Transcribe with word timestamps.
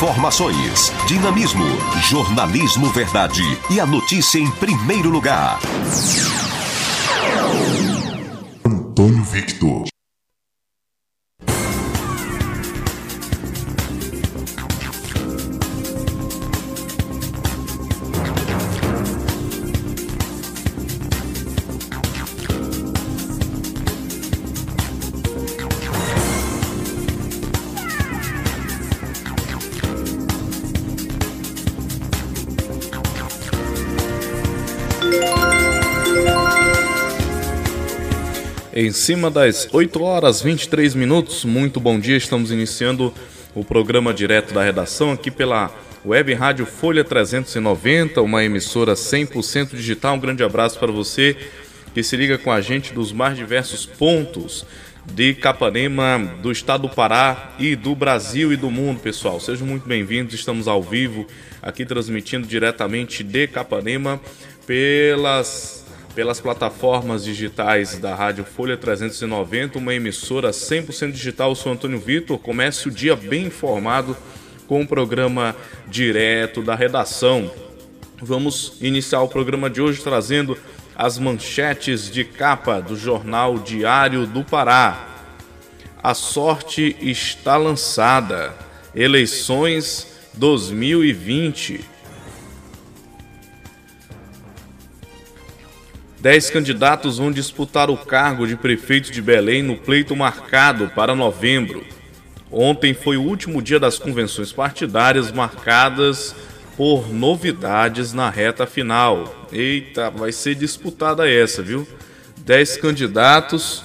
Informações, 0.00 0.90
dinamismo, 1.06 1.66
jornalismo 2.08 2.88
verdade 2.88 3.42
e 3.68 3.78
a 3.78 3.84
notícia 3.84 4.38
em 4.38 4.50
primeiro 4.52 5.10
lugar. 5.10 5.60
Antônio 8.64 9.22
Victor. 9.24 9.84
Em 38.82 38.92
cima 38.92 39.30
das 39.30 39.68
8 39.70 40.02
horas 40.02 40.40
23 40.40 40.94
minutos, 40.94 41.44
muito 41.44 41.78
bom 41.78 42.00
dia. 42.00 42.16
Estamos 42.16 42.50
iniciando 42.50 43.12
o 43.54 43.62
programa 43.62 44.14
direto 44.14 44.54
da 44.54 44.64
redação 44.64 45.12
aqui 45.12 45.30
pela 45.30 45.70
Web 46.02 46.32
Rádio 46.32 46.64
Folha 46.64 47.04
390, 47.04 48.22
uma 48.22 48.42
emissora 48.42 48.94
100% 48.94 49.76
digital. 49.76 50.14
Um 50.14 50.18
grande 50.18 50.42
abraço 50.42 50.78
para 50.78 50.90
você 50.90 51.36
que 51.92 52.02
se 52.02 52.16
liga 52.16 52.38
com 52.38 52.50
a 52.50 52.62
gente 52.62 52.94
dos 52.94 53.12
mais 53.12 53.36
diversos 53.36 53.84
pontos 53.84 54.64
de 55.12 55.34
Capanema, 55.34 56.32
do 56.40 56.50
estado 56.50 56.88
do 56.88 56.94
Pará 56.94 57.52
e 57.58 57.76
do 57.76 57.94
Brasil 57.94 58.50
e 58.50 58.56
do 58.56 58.70
mundo, 58.70 58.98
pessoal. 58.98 59.38
Sejam 59.40 59.66
muito 59.66 59.86
bem-vindos. 59.86 60.34
Estamos 60.34 60.66
ao 60.66 60.82
vivo 60.82 61.26
aqui 61.60 61.84
transmitindo 61.84 62.46
diretamente 62.46 63.22
de 63.22 63.46
Capanema 63.46 64.18
pelas 64.66 65.79
pelas 66.14 66.40
plataformas 66.40 67.24
digitais 67.24 67.98
da 67.98 68.14
Rádio 68.14 68.44
Folha 68.44 68.76
390, 68.76 69.78
uma 69.78 69.94
emissora 69.94 70.50
100% 70.50 71.12
digital. 71.12 71.50
Eu 71.50 71.54
sou 71.54 71.72
Antônio 71.72 71.98
Vitor. 71.98 72.38
Comece 72.38 72.88
o 72.88 72.90
dia 72.90 73.14
bem 73.14 73.46
informado 73.46 74.16
com 74.66 74.82
o 74.82 74.86
programa 74.86 75.54
direto 75.88 76.62
da 76.62 76.74
redação. 76.74 77.50
Vamos 78.20 78.76
iniciar 78.80 79.22
o 79.22 79.28
programa 79.28 79.70
de 79.70 79.80
hoje 79.80 80.02
trazendo 80.02 80.58
as 80.96 81.18
manchetes 81.18 82.10
de 82.10 82.24
capa 82.24 82.80
do 82.80 82.96
jornal 82.96 83.58
Diário 83.58 84.26
do 84.26 84.44
Pará. 84.44 85.08
A 86.02 86.14
sorte 86.14 86.96
está 87.00 87.56
lançada. 87.56 88.54
Eleições 88.94 90.06
2020. 90.34 91.89
Dez 96.20 96.50
candidatos 96.50 97.16
vão 97.16 97.32
disputar 97.32 97.88
o 97.88 97.96
cargo 97.96 98.46
de 98.46 98.54
prefeito 98.54 99.10
de 99.10 99.22
Belém 99.22 99.62
no 99.62 99.74
pleito 99.74 100.14
marcado 100.14 100.92
para 100.94 101.14
novembro. 101.14 101.82
Ontem 102.52 102.92
foi 102.92 103.16
o 103.16 103.22
último 103.22 103.62
dia 103.62 103.80
das 103.80 103.98
convenções 103.98 104.52
partidárias 104.52 105.32
marcadas 105.32 106.34
por 106.76 107.10
novidades 107.10 108.12
na 108.12 108.28
reta 108.28 108.66
final. 108.66 109.48
Eita, 109.50 110.10
vai 110.10 110.30
ser 110.30 110.56
disputada 110.56 111.26
essa, 111.26 111.62
viu? 111.62 111.88
Dez 112.44 112.76
candidatos, 112.76 113.82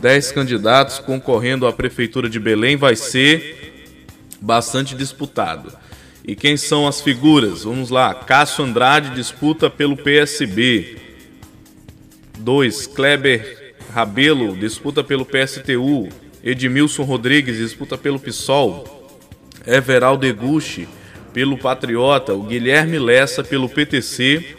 dez 0.00 0.32
candidatos 0.32 0.98
concorrendo 0.98 1.68
à 1.68 1.72
prefeitura 1.72 2.28
de 2.28 2.40
Belém 2.40 2.76
vai 2.76 2.96
ser 2.96 3.86
bastante 4.40 4.96
disputado. 4.96 5.72
E 6.26 6.34
quem 6.34 6.56
são 6.56 6.88
as 6.88 7.00
figuras? 7.00 7.62
Vamos 7.62 7.90
lá. 7.90 8.12
Cássio 8.12 8.64
Andrade 8.64 9.14
disputa 9.14 9.70
pelo 9.70 9.96
PSB. 9.96 11.05
2. 12.38 12.86
Kleber 12.88 13.74
Rabelo 13.92 14.54
disputa 14.54 15.02
pelo 15.02 15.24
PSTU. 15.24 16.08
Edmilson 16.44 17.04
Rodrigues 17.04 17.58
disputa 17.58 17.96
pelo 17.96 18.18
PSOL. 18.18 18.84
Everaldo 19.66 20.26
Eguchi 20.26 20.86
pelo 21.32 21.56
Patriota. 21.56 22.34
O 22.34 22.42
Guilherme 22.42 22.98
Lessa 22.98 23.42
pelo 23.42 23.68
PTC. 23.68 24.56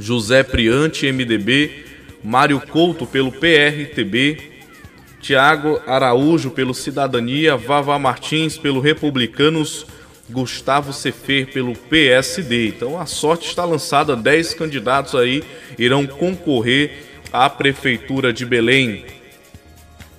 José 0.00 0.42
Priante, 0.42 1.10
MDB. 1.12 1.84
Mário 2.22 2.60
Couto 2.60 3.06
pelo 3.06 3.30
PRTB. 3.30 4.38
Tiago 5.20 5.80
Araújo 5.86 6.50
pelo 6.50 6.72
Cidadania. 6.72 7.56
Vava 7.56 7.98
Martins 7.98 8.56
pelo 8.56 8.80
Republicanos. 8.80 9.86
Gustavo 10.30 10.92
Cefer 10.92 11.52
pelo 11.52 11.74
PSD. 11.74 12.68
Então 12.68 13.00
a 13.00 13.06
sorte 13.06 13.48
está 13.48 13.64
lançada, 13.64 14.14
10 14.14 14.54
candidatos 14.54 15.14
aí 15.14 15.42
irão 15.78 16.06
concorrer 16.06 17.04
à 17.32 17.48
prefeitura 17.48 18.32
de 18.32 18.44
Belém. 18.44 19.04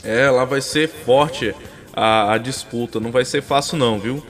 É, 0.04 0.30
lá 0.30 0.46
vai 0.46 0.62
ser 0.62 0.88
forte 0.88 1.54
a, 1.94 2.34
a 2.34 2.38
disputa, 2.38 3.00
não 3.00 3.12
vai 3.12 3.26
ser 3.26 3.42
fácil 3.42 3.78
não, 3.78 4.00
viu? 4.00 4.26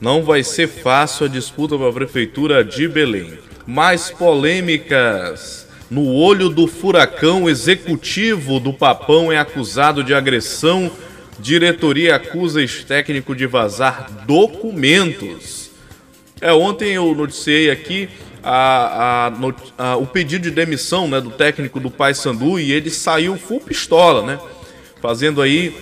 Não 0.00 0.22
vai 0.22 0.42
ser 0.42 0.68
fácil 0.68 1.26
a 1.26 1.28
disputa 1.28 1.76
para 1.76 1.88
a 1.88 1.92
prefeitura 1.92 2.64
de 2.64 2.86
Belém. 2.86 3.38
Mais 3.66 4.10
polêmicas. 4.10 5.66
No 5.90 6.12
olho 6.12 6.50
do 6.50 6.66
furacão, 6.66 7.48
executivo 7.48 8.60
do 8.60 8.74
Papão 8.74 9.32
é 9.32 9.38
acusado 9.38 10.04
de 10.04 10.12
agressão 10.12 10.90
Diretoria 11.38 12.16
acusa 12.16 12.60
ex-técnico 12.60 13.34
de 13.34 13.46
vazar 13.46 14.24
documentos. 14.26 15.70
É, 16.40 16.52
ontem 16.52 16.94
eu 16.94 17.14
noticiei 17.14 17.70
aqui 17.70 18.08
a, 18.42 19.30
a, 19.78 19.90
a, 19.90 19.96
o 19.96 20.06
pedido 20.06 20.42
de 20.42 20.50
demissão 20.50 21.08
né, 21.08 21.20
do 21.20 21.30
técnico 21.30 21.78
do 21.78 21.90
Paysandu 21.90 22.58
e 22.58 22.72
ele 22.72 22.90
saiu 22.90 23.36
full 23.36 23.60
pistola, 23.60 24.24
né? 24.24 24.38
Fazendo 25.00 25.40
aí 25.40 25.74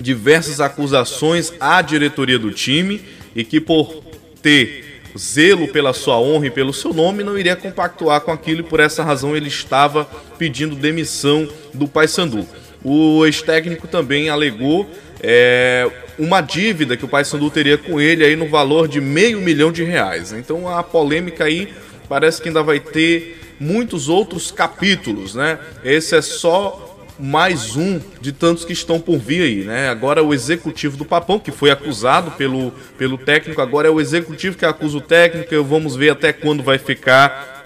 diversas 0.00 0.60
acusações 0.60 1.52
à 1.60 1.80
diretoria 1.80 2.38
do 2.38 2.50
time 2.50 3.00
e 3.34 3.44
que 3.44 3.60
por 3.60 4.02
ter 4.42 5.00
zelo 5.16 5.68
pela 5.68 5.92
sua 5.92 6.18
honra 6.18 6.46
e 6.46 6.50
pelo 6.50 6.72
seu 6.72 6.92
nome 6.92 7.22
não 7.22 7.38
iria 7.38 7.54
compactuar 7.54 8.20
com 8.22 8.32
aquilo 8.32 8.60
e 8.60 8.64
por 8.64 8.80
essa 8.80 9.02
razão 9.02 9.36
ele 9.36 9.48
estava 9.48 10.04
pedindo 10.38 10.74
demissão 10.74 11.48
do 11.72 11.86
Paysandu. 11.86 12.46
O 12.84 13.24
ex-técnico 13.24 13.86
também 13.86 14.28
alegou 14.28 14.88
é, 15.22 15.88
uma 16.18 16.40
dívida 16.40 16.96
que 16.96 17.04
o 17.04 17.08
Paysandu 17.08 17.48
teria 17.50 17.78
com 17.78 18.00
ele 18.00 18.24
aí 18.24 18.34
no 18.34 18.48
valor 18.48 18.88
de 18.88 19.00
meio 19.00 19.40
milhão 19.40 19.70
de 19.70 19.84
reais. 19.84 20.32
Então 20.32 20.68
a 20.68 20.82
polêmica 20.82 21.44
aí 21.44 21.72
parece 22.08 22.42
que 22.42 22.48
ainda 22.48 22.62
vai 22.62 22.80
ter 22.80 23.40
muitos 23.60 24.08
outros 24.08 24.50
capítulos, 24.50 25.34
né? 25.34 25.58
Esse 25.84 26.16
é 26.16 26.22
só 26.22 26.88
mais 27.18 27.76
um 27.76 28.00
de 28.20 28.32
tantos 28.32 28.64
que 28.64 28.72
estão 28.72 28.98
por 28.98 29.18
vir 29.18 29.42
aí, 29.42 29.64
né? 29.64 29.88
Agora 29.88 30.22
o 30.24 30.34
executivo 30.34 30.96
do 30.96 31.04
Papão, 31.04 31.38
que 31.38 31.52
foi 31.52 31.70
acusado 31.70 32.32
pelo, 32.32 32.72
pelo 32.98 33.16
técnico, 33.16 33.60
agora 33.60 33.86
é 33.86 33.90
o 33.90 34.00
executivo 34.00 34.58
que 34.58 34.64
acusa 34.64 34.98
o 34.98 35.00
técnico. 35.00 35.62
Vamos 35.62 35.94
ver 35.94 36.10
até 36.10 36.32
quando 36.32 36.62
vai 36.62 36.78
ficar 36.78 37.62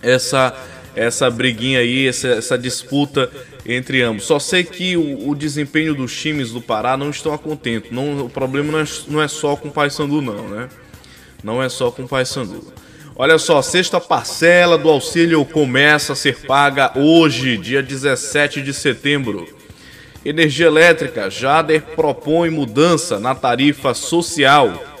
essa 0.00 0.56
essa 0.94 1.30
briguinha 1.30 1.80
aí, 1.80 2.06
essa, 2.06 2.28
essa 2.28 2.58
disputa 2.58 3.30
entre 3.66 4.02
ambos. 4.02 4.24
Só 4.24 4.38
sei 4.38 4.64
que 4.64 4.96
o, 4.96 5.28
o, 5.28 5.34
desempenho 5.34 5.94
dos 5.94 6.14
times 6.14 6.50
do 6.50 6.60
Pará 6.60 6.96
não 6.96 7.10
estão 7.10 7.32
a 7.32 7.38
contento. 7.38 7.92
Não, 7.92 8.26
o 8.26 8.30
problema 8.30 8.72
não 8.72 8.80
é, 8.80 8.84
não 9.08 9.22
é 9.22 9.28
só 9.28 9.56
com 9.56 9.68
o 9.68 9.72
Paysandu, 9.72 10.20
não, 10.20 10.48
né? 10.48 10.68
não 11.42 11.62
é 11.62 11.68
só 11.68 11.90
com 11.90 12.02
o 12.02 12.08
Paysandu. 12.08 12.72
Olha 13.16 13.38
só, 13.38 13.62
sexta 13.62 14.00
parcela 14.00 14.76
do 14.76 14.88
auxílio 14.88 15.44
começa 15.44 16.14
a 16.14 16.16
ser 16.16 16.40
paga 16.46 16.98
hoje, 16.98 17.56
dia 17.56 17.82
17 17.82 18.60
de 18.60 18.74
setembro. 18.74 19.46
Energia 20.24 20.66
elétrica, 20.66 21.30
Jader 21.30 21.82
propõe 21.94 22.50
mudança 22.50 23.20
na 23.20 23.34
tarifa 23.34 23.94
social. 23.94 24.93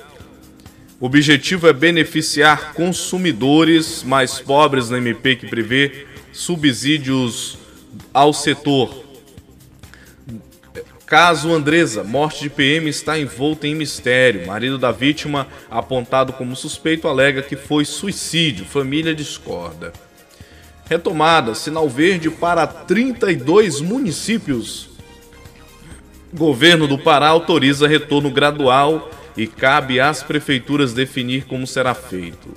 O 1.04 1.06
objetivo 1.06 1.68
é 1.68 1.72
beneficiar 1.74 2.72
consumidores 2.72 4.02
mais 4.02 4.40
pobres 4.40 4.88
na 4.88 4.96
MP 4.96 5.36
que 5.36 5.46
prevê 5.46 6.06
subsídios 6.32 7.58
ao 8.14 8.32
setor. 8.32 9.04
Caso 11.04 11.52
Andresa, 11.52 12.02
morte 12.02 12.44
de 12.44 12.48
PM 12.48 12.88
está 12.88 13.18
envolta 13.18 13.66
em 13.66 13.74
mistério. 13.74 14.46
Marido 14.46 14.78
da 14.78 14.90
vítima, 14.92 15.46
apontado 15.70 16.32
como 16.32 16.56
suspeito, 16.56 17.06
alega 17.06 17.42
que 17.42 17.54
foi 17.54 17.84
suicídio. 17.84 18.64
Família 18.64 19.14
discorda. 19.14 19.92
Retomada, 20.88 21.54
sinal 21.54 21.86
verde 21.86 22.30
para 22.30 22.66
32 22.66 23.82
municípios. 23.82 24.88
Governo 26.32 26.88
do 26.88 26.96
Pará 26.96 27.28
autoriza 27.28 27.86
retorno 27.86 28.30
gradual 28.30 29.10
e 29.36 29.46
cabe 29.46 30.00
às 30.00 30.22
prefeituras 30.22 30.92
definir 30.92 31.44
como 31.44 31.66
será 31.66 31.94
feito. 31.94 32.48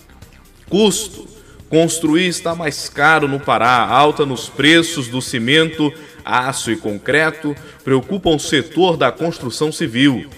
Custo: 0.69 1.27
construir 1.69 2.27
está 2.27 2.56
mais 2.56 2.89
caro 2.89 3.27
no 3.27 3.39
Pará, 3.39 3.85
alta 3.88 4.25
nos 4.25 4.50
preços 4.50 5.07
do 5.07 5.21
cimento 5.21 5.91
aço 6.27 6.69
e 6.71 6.75
concreto 6.75 7.56
preocupam 7.83 8.35
o 8.35 8.39
setor 8.39 8.97
da 8.97 9.12
construção 9.12 9.71
civil. 9.71 10.29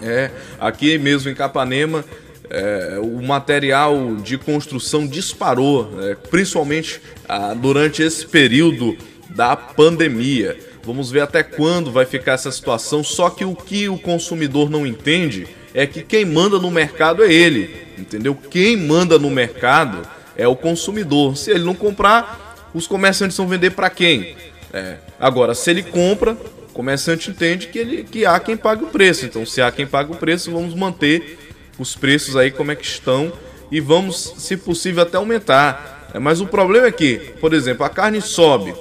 É, 0.00 0.30
aqui 0.60 0.96
mesmo 0.98 1.30
em 1.30 1.34
Capanema, 1.34 2.04
é, 2.48 2.98
o 3.02 3.20
material 3.20 4.14
de 4.16 4.38
construção 4.38 5.06
disparou, 5.06 5.90
é, 6.02 6.14
principalmente 6.14 7.00
ah, 7.28 7.54
durante 7.54 8.02
esse 8.02 8.24
período 8.26 8.96
da 9.30 9.56
pandemia. 9.56 10.56
Vamos 10.86 11.10
ver 11.10 11.20
até 11.20 11.42
quando 11.42 11.90
vai 11.90 12.06
ficar 12.06 12.34
essa 12.34 12.52
situação. 12.52 13.02
Só 13.02 13.28
que 13.28 13.44
o 13.44 13.56
que 13.56 13.88
o 13.88 13.98
consumidor 13.98 14.70
não 14.70 14.86
entende 14.86 15.48
é 15.74 15.84
que 15.84 16.00
quem 16.02 16.24
manda 16.24 16.60
no 16.60 16.70
mercado 16.70 17.24
é 17.24 17.32
ele, 17.32 17.86
entendeu? 17.98 18.34
Quem 18.34 18.76
manda 18.76 19.18
no 19.18 19.28
mercado 19.28 20.08
é 20.36 20.46
o 20.46 20.54
consumidor. 20.54 21.36
Se 21.36 21.50
ele 21.50 21.64
não 21.64 21.74
comprar, 21.74 22.70
os 22.72 22.86
comerciantes 22.86 23.36
vão 23.36 23.48
vender 23.48 23.70
para 23.70 23.90
quem? 23.90 24.36
É. 24.72 24.98
Agora, 25.18 25.54
se 25.54 25.68
ele 25.68 25.82
compra, 25.82 26.32
o 26.32 26.72
comerciante 26.72 27.30
entende 27.30 27.66
que, 27.66 27.78
ele, 27.78 28.04
que 28.04 28.24
há 28.24 28.38
quem 28.38 28.56
pague 28.56 28.84
o 28.84 28.88
preço. 28.88 29.26
Então, 29.26 29.44
se 29.44 29.60
há 29.60 29.72
quem 29.72 29.86
pague 29.86 30.12
o 30.12 30.16
preço, 30.16 30.52
vamos 30.52 30.72
manter 30.72 31.38
os 31.78 31.96
preços 31.96 32.36
aí 32.36 32.50
como 32.50 32.70
é 32.70 32.76
que 32.76 32.86
estão 32.86 33.32
e 33.70 33.80
vamos, 33.80 34.34
se 34.38 34.56
possível, 34.56 35.02
até 35.02 35.16
aumentar. 35.16 36.08
É, 36.14 36.18
mas 36.18 36.40
o 36.40 36.46
problema 36.46 36.86
é 36.86 36.92
que, 36.92 37.16
por 37.40 37.52
exemplo, 37.52 37.84
a 37.84 37.88
carne 37.88 38.20
sobe. 38.20 38.74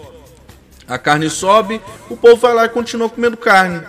A 0.87 0.97
carne 0.97 1.29
sobe, 1.29 1.81
o 2.09 2.15
povo 2.15 2.35
vai 2.35 2.53
lá 2.53 2.65
e 2.65 2.69
continua 2.69 3.09
comendo 3.09 3.37
carne. 3.37 3.81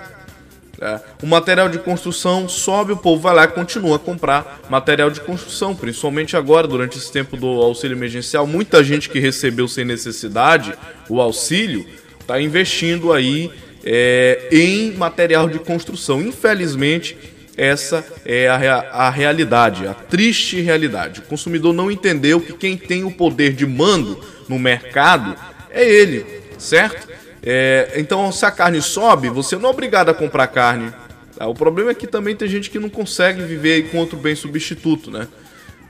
É, 0.81 1.01
o 1.23 1.27
material 1.27 1.71
de 1.71 1.79
construção 1.79 2.49
sobe, 2.49 2.93
o 2.93 2.97
povo 2.97 3.23
vai 3.23 3.35
lá 3.35 3.45
e 3.45 3.49
continua 3.49 3.97
a 3.97 3.99
comprar 3.99 4.61
material 4.69 5.11
de 5.11 5.21
construção, 5.21 5.75
principalmente 5.75 6.37
agora, 6.37 6.67
durante 6.67 6.99
esse 6.99 7.11
tempo 7.11 7.37
do 7.37 7.47
auxílio 7.47 7.97
emergencial. 7.97 8.47
Muita 8.47 8.85
gente 8.85 9.09
que 9.09 9.19
recebeu 9.19 9.67
sem 9.69 9.85
necessidade 9.85 10.75
o 11.09 11.21
auxílio 11.21 11.87
está 12.21 12.41
investindo 12.41 13.13
aí 13.13 13.51
é, 13.85 14.49
em 14.53 14.93
material 14.93 15.49
de 15.49 15.59
construção. 15.59 16.21
Infelizmente, 16.21 17.17
essa 17.57 18.05
é 18.25 18.49
a, 18.49 18.81
a 18.91 19.11
realidade, 19.11 19.87
a 19.87 19.95
triste 19.95 20.61
realidade. 20.61 21.21
O 21.21 21.23
consumidor 21.23 21.73
não 21.73 21.91
entendeu 21.91 22.39
que 22.39 22.53
quem 22.53 22.77
tem 22.77 23.03
o 23.05 23.11
poder 23.11 23.55
de 23.55 23.67
mando 23.67 24.21
no 24.47 24.59
mercado 24.59 25.35
é 25.71 25.89
ele, 25.89 26.27
certo? 26.67 27.09
É, 27.43 27.93
então, 27.97 28.31
se 28.33 28.45
a 28.45 28.51
carne 28.51 28.83
sobe, 28.83 29.29
você 29.29 29.57
não 29.57 29.69
é 29.69 29.73
obrigado 29.73 30.09
a 30.09 30.15
comprar 30.15 30.49
carne. 30.49 30.93
Tá? 31.37 31.47
O 31.47 31.55
problema 31.55 31.91
é 31.91 31.95
que 31.95 32.07
também 32.07 32.35
tem 32.35 32.49
gente 32.49 32.71
que 32.71 32.79
não 32.79 32.89
consegue 32.89 33.43
viver 33.43 33.91
com 33.91 33.99
outro 33.99 34.19
bem 34.19 34.35
substituto, 34.35 35.11
né? 35.11 35.29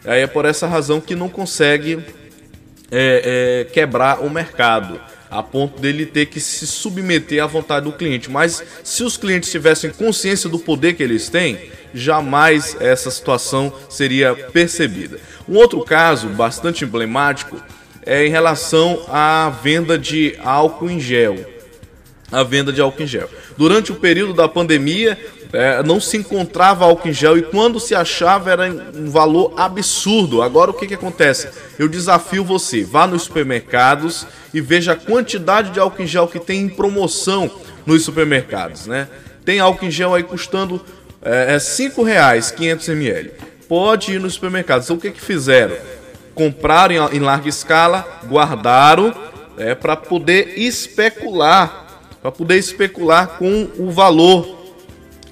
Aí 0.05 0.23
é 0.23 0.27
por 0.27 0.45
essa 0.45 0.67
razão 0.67 1.01
que 1.01 1.17
não 1.17 1.29
consegue 1.29 1.99
é, 2.91 3.65
é, 3.65 3.73
quebrar 3.73 4.21
o 4.21 4.31
mercado, 4.31 5.01
a 5.29 5.43
ponto 5.43 5.81
dele 5.81 6.07
ter 6.07 6.27
que 6.27 6.39
se 6.39 6.67
submeter 6.67 7.43
à 7.43 7.47
vontade 7.47 7.87
do 7.87 7.93
cliente. 7.93 8.31
Mas 8.31 8.63
se 8.85 9.03
os 9.03 9.17
clientes 9.17 9.51
tivessem 9.51 9.91
consciência 9.91 10.49
do 10.49 10.59
poder 10.59 10.95
que 10.95 11.03
eles 11.03 11.29
têm, 11.29 11.71
jamais 11.93 12.77
essa 12.79 13.11
situação 13.11 13.73
seria 13.89 14.35
percebida. 14.35 15.19
Um 15.49 15.57
outro 15.57 15.83
caso 15.83 16.29
bastante 16.29 16.85
emblemático 16.85 17.61
é 18.07 18.25
em 18.25 18.31
relação 18.31 19.05
à 19.09 19.51
venda 19.51 19.99
de 19.99 20.37
álcool 20.43 20.89
em 20.89 21.01
gel. 21.01 21.37
A 22.31 22.43
venda 22.43 22.73
de 22.73 22.81
álcool 22.81 23.03
em 23.03 23.07
gel. 23.07 23.29
Durante 23.57 23.93
o 23.93 23.97
período 23.97 24.33
da 24.33 24.49
pandemia, 24.49 25.19
é, 25.53 25.83
não 25.83 26.01
se 26.01 26.17
encontrava 26.17 26.85
álcool 26.85 27.09
em 27.09 27.13
gel 27.13 27.37
e 27.37 27.43
quando 27.43 27.79
se 27.81 27.95
achava 27.95 28.51
era 28.51 28.71
um 28.95 29.11
valor 29.11 29.53
absurdo. 29.57 30.43
Agora 30.43 30.71
o 30.71 30.75
que, 30.75 30.87
que 30.87 30.95
acontece? 30.95 31.49
Eu 31.79 31.89
desafio 31.89 32.45
você, 32.45 32.85
vá 32.85 33.07
nos 33.07 33.23
supermercados 33.23 34.27
e 34.55 34.61
veja 34.61 34.93
a 34.93 34.97
quantidade 34.97 35.71
de 35.71 35.81
álcool 35.81 36.03
em 36.03 36.07
gel 36.07 36.29
que 36.29 36.39
tem 36.39 36.63
em 36.63 36.69
promoção 36.69 37.51
nos 37.85 38.05
supermercados, 38.05 38.87
né? 38.87 39.09
Tem 39.45 39.61
álcool 39.61 39.87
em 39.87 39.91
gel 39.91 40.15
aí 40.15 40.23
custando 40.23 40.85
é, 41.23 41.55
é 41.55 41.59
5 41.59 42.03
reais, 42.03 42.51
500 42.51 42.89
ml. 42.89 43.31
Pode 43.69 44.13
ir 44.13 44.21
nos 44.21 44.35
supermercados. 44.35 44.87
Então 44.87 44.97
o 44.97 45.01
que, 45.01 45.11
que 45.11 45.21
fizeram? 45.21 45.77
Compraram 46.37 47.11
em, 47.13 47.19
larga 47.19 47.49
escala, 47.49 48.21
guardaram 48.29 49.13
é, 49.57 49.75
para 49.75 49.97
poder 49.97 50.59
especular, 50.59 52.05
para 52.21 52.31
poder 52.31 52.59
especular 52.59 53.39
com 53.39 53.69
o 53.79 53.91
valor 53.91 54.47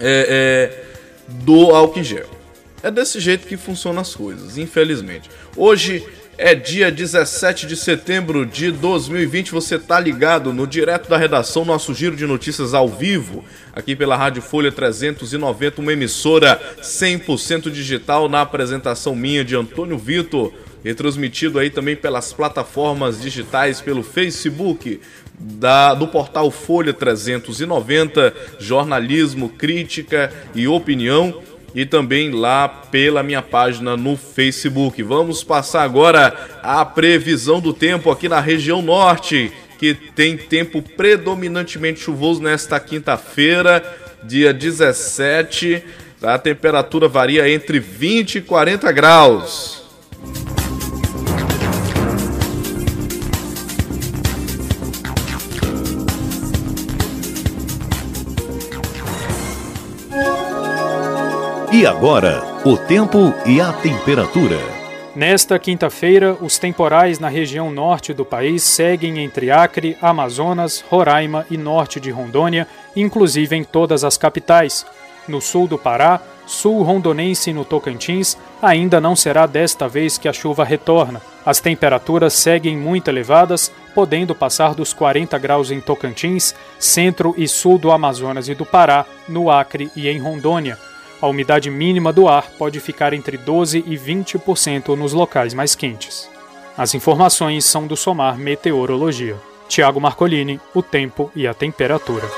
é, 0.01 0.81
é, 0.81 0.85
do 1.29 1.71
álcool 1.75 2.03
gel. 2.03 2.27
É 2.83 2.91
desse 2.91 3.21
jeito 3.21 3.47
que 3.47 3.57
funcionam 3.57 4.01
as 4.01 4.15
coisas, 4.15 4.57
infelizmente. 4.57 5.31
Hoje 5.55 6.07
é 6.39 6.55
dia 6.55 6.91
17 6.91 7.67
de 7.67 7.77
setembro 7.77 8.45
de 8.45 8.73
2020. 8.73 9.53
Você 9.53 9.79
tá 9.79 10.01
ligado 10.01 10.53
no 10.53 10.67
direto 10.67 11.09
da 11.09 11.17
redação, 11.19 11.67
nosso 11.67 11.95
giro 11.95 12.17
de 12.17 12.27
notícias 12.27 12.73
ao 12.75 12.89
vivo, 12.89 13.45
aqui 13.75 13.95
pela 13.95 14.17
Rádio 14.17 14.43
Folha 14.43 14.73
390, 14.73 15.81
uma 15.81 15.93
emissora 15.93 16.61
100% 16.81 17.71
digital 17.71 18.29
na 18.29 18.41
apresentação 18.41 19.15
minha 19.15 19.45
de 19.45 19.55
Antônio 19.55 19.99
Vitor 19.99 20.53
retransmitido 20.85 21.59
aí 21.59 21.71
também 21.71 21.97
pelas 21.97 22.33
plataformas 22.33 23.21
digitais, 23.21 23.81
pelo 23.81 24.03
Facebook, 24.03 25.01
da, 25.39 25.95
do 25.95 26.07
portal 26.07 26.51
Folha 26.51 26.93
390, 26.93 28.35
jornalismo, 28.61 29.49
crítica 29.49 30.31
e 30.55 30.69
opinião, 30.69 31.43
e 31.75 31.85
também 31.85 32.31
lá 32.31 32.69
pela 32.69 33.23
minha 33.23 33.43
página 33.43 33.97
no 33.97 34.17
Facebook. 34.17 35.03
Vamos 35.03 35.43
passar 35.43 35.83
agora 35.83 36.61
a 36.63 36.85
previsão 36.85 37.61
do 37.61 37.73
tempo 37.73 38.11
aqui 38.11 38.29
na 38.29 38.39
região 38.39 38.81
norte, 38.81 39.51
que 39.79 39.95
tem 39.95 40.37
tempo 40.37 40.81
predominantemente 40.81 42.01
chuvoso 42.01 42.41
nesta 42.41 42.79
quinta-feira, 42.79 43.83
dia 44.23 44.53
17. 44.53 45.83
A 46.23 46.39
temperatura 46.39 47.09
varia 47.09 47.51
entre 47.51 47.81
20 47.81 48.37
e 48.37 48.41
40 48.41 48.93
graus. 48.93 49.85
E 61.75 61.85
agora, 61.85 62.41
o 62.65 62.77
tempo 62.77 63.35
e 63.45 63.61
a 63.61 63.73
temperatura. 63.73 64.61
Nesta 65.13 65.59
quinta-feira, 65.59 66.39
os 66.41 66.57
temporais 66.57 67.19
na 67.19 67.29
região 67.29 67.69
norte 67.69 68.15
do 68.15 68.25
país 68.25 68.63
seguem 68.63 69.19
entre 69.19 69.51
Acre, 69.51 69.99
Amazonas, 70.01 70.85
Roraima 70.89 71.45
e 71.51 71.59
norte 71.59 71.99
de 71.99 72.13
Rondônia, 72.13 72.69
inclusive 72.95 73.57
em 73.57 73.65
todas 73.65 74.05
as 74.05 74.17
capitais. 74.17 74.87
No 75.27 75.41
sul 75.41 75.67
do 75.67 75.77
Pará, 75.77 76.21
sul 76.47 76.81
rondonense 76.85 77.51
e 77.51 77.53
no 77.53 77.65
Tocantins, 77.65 78.39
ainda 78.63 79.01
não 79.01 79.17
será 79.17 79.45
desta 79.45 79.89
vez 79.89 80.17
que 80.17 80.29
a 80.29 80.33
chuva 80.33 80.63
retorna. 80.63 81.21
As 81.45 81.59
temperaturas 81.59 82.35
seguem 82.35 82.77
muito 82.77 83.09
elevadas, 83.09 83.73
podendo 83.93 84.33
passar 84.33 84.77
dos 84.77 84.93
40 84.93 85.37
graus 85.39 85.73
em 85.73 85.81
Tocantins, 85.81 86.55
centro 86.79 87.35
e 87.37 87.49
sul 87.49 87.79
do 87.79 87.91
Amazonas 87.91 88.49
e 88.49 88.55
do 88.55 88.65
Pará, 88.65 89.05
no 89.29 89.51
Acre 89.51 89.91
e 89.97 90.09
em 90.09 90.21
Rondônia. 90.21 90.79
A 91.25 91.27
umidade 91.27 91.71
mínima 91.71 92.13
do 92.13 92.29
ar 92.29 92.51
pode 92.59 92.79
ficar 92.81 93.15
entre 93.15 93.39
12 93.39 93.83
e 93.87 93.97
20% 93.97 94.95
nos 94.95 95.15
locais 95.15 95.55
mais 95.55 95.75
quentes. 95.75 96.29
As 96.77 96.95
informações 96.95 97.65
são 97.65 97.87
do 97.87 97.97
Somar 97.97 98.37
Meteorologia. 98.37 99.35
Tiago 99.67 99.99
Marcolini, 99.99 100.61
o 100.75 100.83
tempo 100.83 101.33
e 101.35 101.47
a 101.47 101.55
temperatura. 101.55 102.29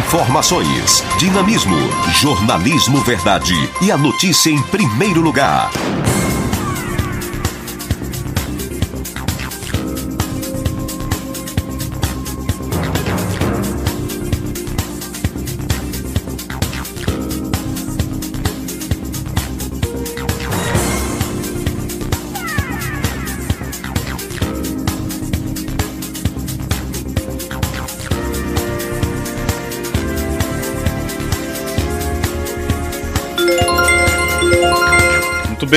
Informações, 0.00 1.04
dinamismo, 1.16 1.76
jornalismo 2.20 2.98
verdade 3.02 3.54
e 3.80 3.92
a 3.92 3.96
notícia 3.96 4.50
em 4.50 4.60
primeiro 4.60 5.20
lugar. 5.20 5.70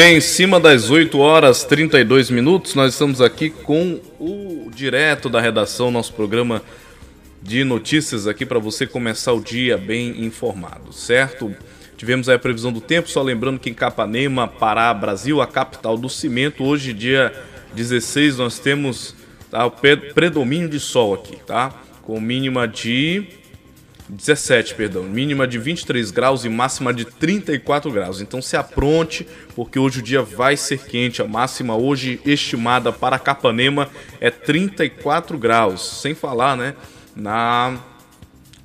Bem, 0.02 0.16
em 0.16 0.22
cima 0.22 0.62
das 0.62 0.90
8 0.90 1.20
horas 1.20 1.66
32 1.66 2.30
minutos, 2.30 2.74
nós 2.74 2.94
estamos 2.94 3.20
aqui 3.20 3.50
com 3.50 4.00
o 4.18 4.72
direto 4.74 5.28
da 5.28 5.42
redação, 5.42 5.92
nosso 5.92 6.14
programa 6.14 6.62
de 7.42 7.66
notícias 7.66 8.26
aqui 8.26 8.46
para 8.46 8.60
você 8.60 8.88
começar 8.88 9.34
o 9.34 9.42
dia 9.42 9.78
bem 9.78 10.24
informado, 10.24 10.94
certo? 10.94 11.54
Tivemos 11.98 12.30
aí 12.30 12.38
a 12.38 12.40
previsão 12.40 12.72
do 12.72 12.80
tempo, 12.80 13.10
só 13.10 13.22
lembrando 13.22 13.60
que 13.60 13.70
em 13.70 13.74
Capanema, 13.74 14.48
Pará, 14.48 14.94
Brasil, 14.94 15.42
a 15.42 15.48
capital 15.48 15.98
do 15.98 16.08
cimento, 16.08 16.64
hoje 16.64 16.94
dia 16.94 17.34
16 17.74 18.38
nós 18.38 18.58
temos 18.58 19.14
tá, 19.52 19.66
o 19.66 19.72
predomínio 20.14 20.70
de 20.70 20.80
sol 20.80 21.14
aqui, 21.14 21.36
tá? 21.46 21.74
Com 22.04 22.22
mínima 22.22 22.66
de 22.66 23.26
17, 24.10 24.74
perdão, 24.74 25.04
mínima 25.04 25.48
de 25.48 25.60
23 25.60 26.10
graus 26.10 26.44
e 26.44 26.50
máxima 26.50 26.92
de 26.92 27.06
34 27.06 27.92
graus. 27.92 28.22
Então 28.22 28.42
se 28.42 28.58
apronte, 28.58 29.28
porque 29.56 29.78
hoje 29.78 30.00
o 30.00 30.04
dia 30.04 30.24
vai 30.24 30.58
ser 30.58 30.80
quente. 30.80 31.22
A 31.22 31.28
máxima 31.28 31.76
hoje 31.76 32.20
estimada 32.26 32.92
para 32.92 33.20
Capanema 33.20 33.88
é 34.20 34.32
34 34.32 35.38
graus, 35.38 36.02
sem 36.02 36.16
falar, 36.16 36.58
né, 36.58 36.74
na 37.16 37.78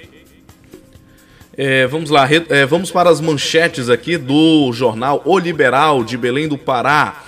É, 1.62 1.86
vamos 1.88 2.10
lá, 2.10 2.26
é, 2.32 2.66
vamos 2.66 2.90
para 2.90 3.10
as 3.10 3.20
manchetes 3.20 3.90
aqui 3.90 4.18
do 4.18 4.72
jornal 4.72 5.22
O 5.26 5.38
Liberal 5.38 6.06
de 6.06 6.16
Belém 6.16 6.48
do 6.48 6.58
Pará. 6.58 7.22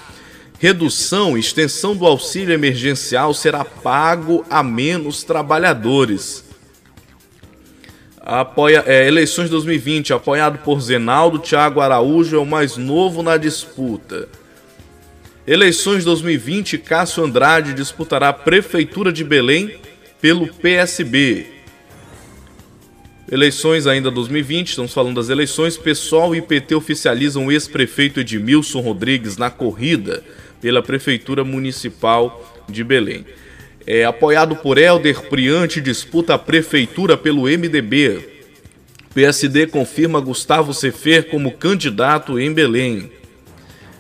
Redução, 0.57 1.37
extensão 1.37 1.93
do 1.93 2.07
auxílio 2.07 2.53
emergencial 2.53 3.33
será 3.33 3.65
pago 3.65 4.45
a 4.49 4.63
menos 4.63 5.25
trabalhadores. 5.25 6.45
Apoia, 8.21 8.85
é, 8.87 9.05
eleições 9.05 9.49
2020, 9.49 10.13
apoiado 10.13 10.59
por 10.59 10.79
Zenaldo, 10.79 11.37
Thiago 11.37 11.81
Araújo 11.81 12.37
é 12.37 12.39
o 12.39 12.45
mais 12.45 12.77
novo 12.77 13.21
na 13.21 13.35
disputa. 13.35 14.29
Eleições 15.45 16.05
2020, 16.05 16.77
Cássio 16.77 17.25
Andrade 17.25 17.73
disputará 17.73 18.29
a 18.29 18.33
Prefeitura 18.33 19.11
de 19.11 19.25
Belém 19.25 19.75
pelo 20.21 20.47
PSB. 20.47 21.60
Eleições 23.31 23.87
ainda 23.87 24.11
2020, 24.11 24.67
estamos 24.67 24.93
falando 24.93 25.15
das 25.15 25.29
eleições. 25.29 25.77
PSOL 25.77 26.35
e 26.35 26.41
PT 26.41 26.75
oficializam 26.75 27.45
o 27.45 27.51
ex-prefeito 27.51 28.19
Edmilson 28.19 28.81
Rodrigues 28.81 29.37
na 29.37 29.49
corrida 29.49 30.21
pela 30.59 30.83
Prefeitura 30.83 31.41
Municipal 31.41 32.61
de 32.67 32.83
Belém. 32.83 33.25
É, 33.87 34.03
apoiado 34.03 34.57
por 34.57 34.77
Helder 34.77 35.29
Priante, 35.29 35.79
disputa 35.79 36.33
a 36.33 36.37
prefeitura 36.37 37.15
pelo 37.15 37.43
MDB. 37.43 38.19
PSD 39.15 39.65
confirma 39.67 40.19
Gustavo 40.19 40.73
Sefer 40.73 41.29
como 41.29 41.53
candidato 41.53 42.37
em 42.37 42.51
Belém. 42.51 43.13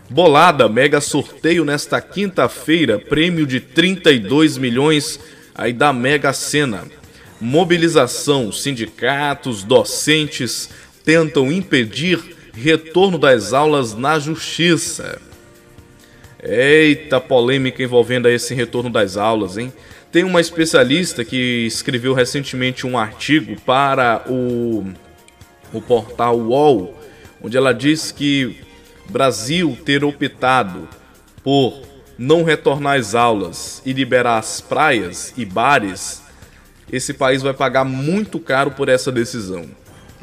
Bolada, 0.09 0.67
mega 0.67 0.99
sorteio 0.99 1.63
nesta 1.63 2.01
quinta-feira, 2.01 2.99
prêmio 2.99 3.47
de 3.47 3.61
32 3.61 4.57
milhões 4.57 5.21
aí 5.55 5.71
da 5.71 5.93
Mega 5.93 6.33
Sena 6.33 6.99
mobilização, 7.41 8.51
sindicatos, 8.51 9.63
docentes 9.63 10.69
tentam 11.03 11.51
impedir 11.51 12.37
retorno 12.53 13.17
das 13.17 13.51
aulas 13.51 13.95
na 13.95 14.19
justiça. 14.19 15.19
Eita 16.41 17.19
polêmica 17.19 17.81
envolvendo 17.81 18.29
esse 18.29 18.53
retorno 18.53 18.89
das 18.89 19.17
aulas, 19.17 19.57
hein? 19.57 19.73
Tem 20.11 20.23
uma 20.23 20.41
especialista 20.41 21.25
que 21.25 21.65
escreveu 21.65 22.13
recentemente 22.13 22.85
um 22.85 22.97
artigo 22.97 23.59
para 23.61 24.23
o, 24.27 24.85
o 25.73 25.81
portal 25.81 26.37
UOL, 26.37 26.95
onde 27.41 27.57
ela 27.57 27.73
diz 27.73 28.11
que 28.11 28.57
Brasil 29.09 29.77
ter 29.83 30.03
optado 30.03 30.87
por 31.43 31.81
não 32.17 32.43
retornar 32.43 32.99
às 32.99 33.15
aulas 33.15 33.81
e 33.85 33.93
liberar 33.93 34.37
as 34.37 34.61
praias 34.61 35.33
e 35.37 35.45
bares 35.45 36.21
esse 36.91 37.13
país 37.13 37.41
vai 37.41 37.53
pagar 37.53 37.83
muito 37.83 38.39
caro 38.39 38.71
por 38.71 38.87
essa 38.87 39.11
decisão. 39.11 39.65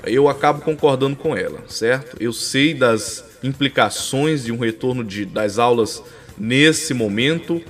Eu 0.05 0.29
acabo 0.29 0.62
concordando 0.62 1.17
com 1.17 1.37
ela, 1.37 1.62
certo? 1.69 2.17
Eu 2.21 2.33
sei 2.33 2.73
das 2.73 3.25
implicações 3.43 4.45
de 4.45 4.53
um 4.53 4.59
retorno 4.59 5.05
de, 5.05 5.25
das 5.25 5.59
aulas 5.59 6.03
nesse 6.37 6.95
momento, 6.95 7.61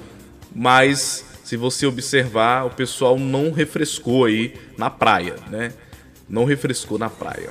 mas 0.55 1.25
se 1.43 1.57
você 1.57 1.87
observar, 1.87 2.67
o 2.67 2.71
pessoal 2.71 3.19
não 3.19 3.51
refrescou 3.51 4.27
aí 4.27 4.55
na 4.77 4.91
praia, 4.91 5.37
né? 5.51 5.73
Não 6.29 6.45
refrescou 6.45 6.99
na 6.99 7.09
praia. 7.09 7.51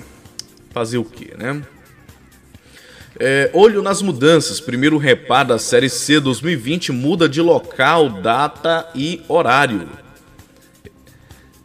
Fazer 0.69 0.99
o 0.99 1.05
quê, 1.05 1.33
né? 1.35 1.63
É, 3.19 3.49
olho 3.53 3.81
nas 3.81 4.01
mudanças. 4.01 4.59
Primeiro 4.59 4.97
repar 4.97 5.43
da 5.43 5.57
Série 5.57 5.89
C 5.89 6.19
2020 6.19 6.91
muda 6.91 7.27
de 7.27 7.41
local, 7.41 8.09
data 8.09 8.87
e 8.93 9.23
horário. 9.27 9.89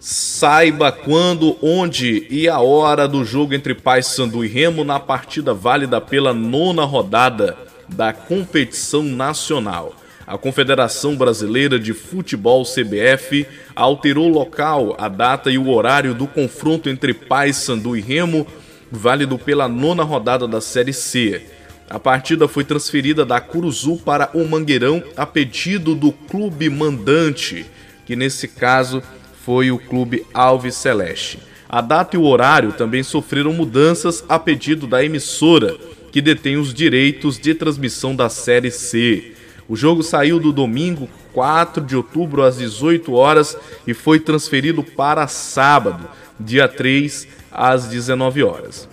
Saiba 0.05 0.91
quando, 0.91 1.57
onde 1.63 2.27
e 2.29 2.49
a 2.49 2.59
hora 2.59 3.07
do 3.07 3.25
jogo 3.25 3.55
entre 3.55 3.73
Paysandu 3.73 4.45
e 4.45 4.49
Remo 4.49 4.83
na 4.83 4.99
partida 4.99 5.55
válida 5.55 6.01
pela 6.01 6.35
nona 6.35 6.83
rodada 6.83 7.57
da 7.89 8.13
competição 8.13 9.05
nacional. 9.05 9.95
A 10.27 10.37
Confederação 10.37 11.15
Brasileira 11.15 11.79
de 11.79 11.93
Futebol 11.95 12.65
CBF 12.65 13.47
alterou 13.77 14.29
o 14.29 14.33
local, 14.33 14.97
a 14.99 15.09
data 15.09 15.53
e 15.53 15.57
o 15.57 15.69
horário 15.71 16.15
do 16.15 16.27
confronto 16.27 16.89
entre 16.89 17.15
Paysandu 17.15 17.97
e 17.97 18.01
Remo, 18.01 18.45
válido 18.91 19.39
pela 19.39 19.69
nona 19.69 20.03
rodada 20.03 20.49
da 20.49 20.61
Série 20.61 20.93
C. 20.93 21.47
A 21.89 22.01
partida 22.01 22.49
foi 22.49 22.65
transferida 22.65 23.25
da 23.25 23.41
Curuzu 23.41 23.99
para 23.99 24.31
o 24.35 24.45
Mangueirão 24.49 25.01
a 25.17 25.25
pedido 25.25 25.95
do 25.95 26.11
clube 26.11 26.69
mandante, 26.69 27.65
que 28.05 28.17
nesse 28.17 28.49
caso 28.49 29.01
foi 29.45 29.71
o 29.71 29.79
clube 29.79 30.25
Alves 30.33 30.75
Celeste. 30.77 31.39
A 31.69 31.81
data 31.81 32.17
e 32.17 32.19
o 32.19 32.25
horário 32.25 32.73
também 32.73 33.03
sofreram 33.03 33.53
mudanças 33.53 34.25
a 34.29 34.39
pedido 34.39 34.87
da 34.87 35.05
emissora, 35.05 35.77
que 36.11 36.21
detém 36.21 36.57
os 36.57 36.73
direitos 36.73 37.39
de 37.39 37.55
transmissão 37.55 38.15
da 38.15 38.29
Série 38.29 38.71
C. 38.71 39.33
O 39.69 39.75
jogo 39.75 40.03
saiu 40.03 40.39
do 40.39 40.53
domingo 40.53 41.09
4 41.33 41.83
de 41.83 41.97
outubro 41.97 42.43
às 42.43 42.59
18 42.59 43.13
horas 43.15 43.57
e 43.87 43.95
foi 43.95 44.21
transferido 44.21 44.83
para 44.83 45.27
sábado, 45.27 46.09
dia 46.39 46.69
3 46.69 47.27
às 47.51 47.87
19 47.87 48.43
horas. 48.43 48.89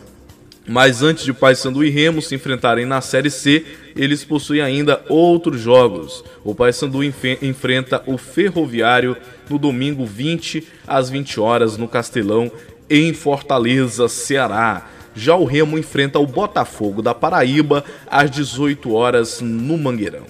Mas 0.65 1.01
antes 1.01 1.25
de 1.25 1.33
Paysandu 1.33 1.83
e 1.83 1.89
Remo 1.89 2.21
se 2.21 2.35
enfrentarem 2.35 2.85
na 2.85 3.01
Série 3.01 3.31
C, 3.31 3.65
eles 3.95 4.23
possuem 4.23 4.61
ainda 4.61 5.03
outros 5.09 5.59
jogos. 5.59 6.23
O 6.43 6.53
Paysandu 6.53 7.03
enfrenta 7.03 8.03
o 8.05 8.19
Ferroviário 8.19 9.17
no 9.49 9.57
domingo 9.57 10.05
20 10.05 10.67
às 10.87 11.09
20 11.09 11.39
horas 11.39 11.77
no 11.77 11.87
Castelão, 11.87 12.51
em 12.89 13.13
Fortaleza, 13.13 14.07
Ceará. 14.07 14.87
Já 15.15 15.35
o 15.35 15.45
Remo 15.45 15.77
enfrenta 15.77 16.19
o 16.19 16.27
Botafogo 16.27 17.01
da 17.01 17.13
Paraíba 17.13 17.83
às 18.09 18.29
18 18.31 18.93
horas 18.93 19.41
no 19.41 19.77
Mangueirão. 19.77 20.25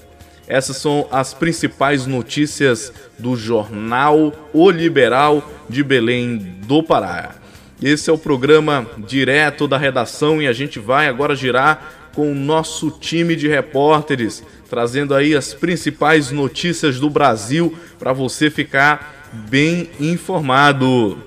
Essas 0.47 0.77
são 0.77 1.07
as 1.11 1.33
principais 1.33 2.07
notícias 2.07 2.91
do 3.19 3.35
jornal 3.35 4.33
O 4.51 4.71
Liberal 4.71 5.47
de 5.69 5.83
Belém 5.83 6.37
do 6.65 6.81
Pará. 6.81 7.35
Esse 7.81 8.09
é 8.09 8.13
o 8.13 8.17
programa 8.17 8.85
direto 8.97 9.67
da 9.67 9.77
redação 9.77 10.41
e 10.41 10.47
a 10.47 10.53
gente 10.53 10.79
vai 10.79 11.07
agora 11.07 11.35
girar 11.35 11.98
com 12.13 12.31
o 12.31 12.35
nosso 12.35 12.91
time 12.91 13.35
de 13.35 13.47
repórteres, 13.47 14.43
trazendo 14.69 15.13
aí 15.13 15.35
as 15.35 15.53
principais 15.53 16.31
notícias 16.31 16.99
do 16.99 17.09
Brasil 17.09 17.77
para 17.97 18.13
você 18.13 18.49
ficar 18.49 19.29
bem 19.49 19.89
informado. 19.99 21.17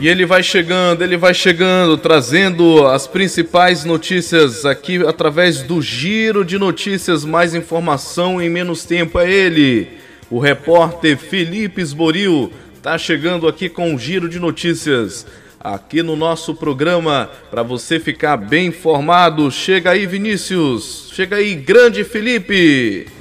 E 0.00 0.08
ele 0.08 0.24
vai 0.24 0.42
chegando, 0.42 1.04
ele 1.04 1.18
vai 1.18 1.34
chegando, 1.34 1.98
trazendo 1.98 2.86
as 2.86 3.06
principais 3.06 3.84
notícias 3.84 4.64
aqui 4.64 4.96
através 5.06 5.62
do 5.62 5.82
giro 5.82 6.42
de 6.42 6.58
notícias, 6.58 7.22
mais 7.22 7.54
informação 7.54 8.40
em 8.40 8.48
menos 8.48 8.86
tempo. 8.86 9.18
É 9.18 9.30
ele, 9.30 9.88
o 10.30 10.38
repórter 10.38 11.18
Felipe 11.18 11.82
Esboril, 11.82 12.50
tá 12.82 12.96
chegando 12.96 13.46
aqui 13.46 13.68
com 13.68 13.94
o 13.94 13.98
giro 13.98 14.26
de 14.26 14.38
notícias 14.38 15.26
aqui 15.60 16.02
no 16.02 16.16
nosso 16.16 16.54
programa 16.54 17.28
para 17.50 17.62
você 17.62 18.00
ficar 18.00 18.38
bem 18.38 18.68
informado. 18.68 19.50
Chega 19.50 19.90
aí, 19.90 20.06
Vinícius. 20.06 21.10
Chega 21.12 21.36
aí, 21.36 21.54
grande 21.54 22.04
Felipe. 22.04 23.19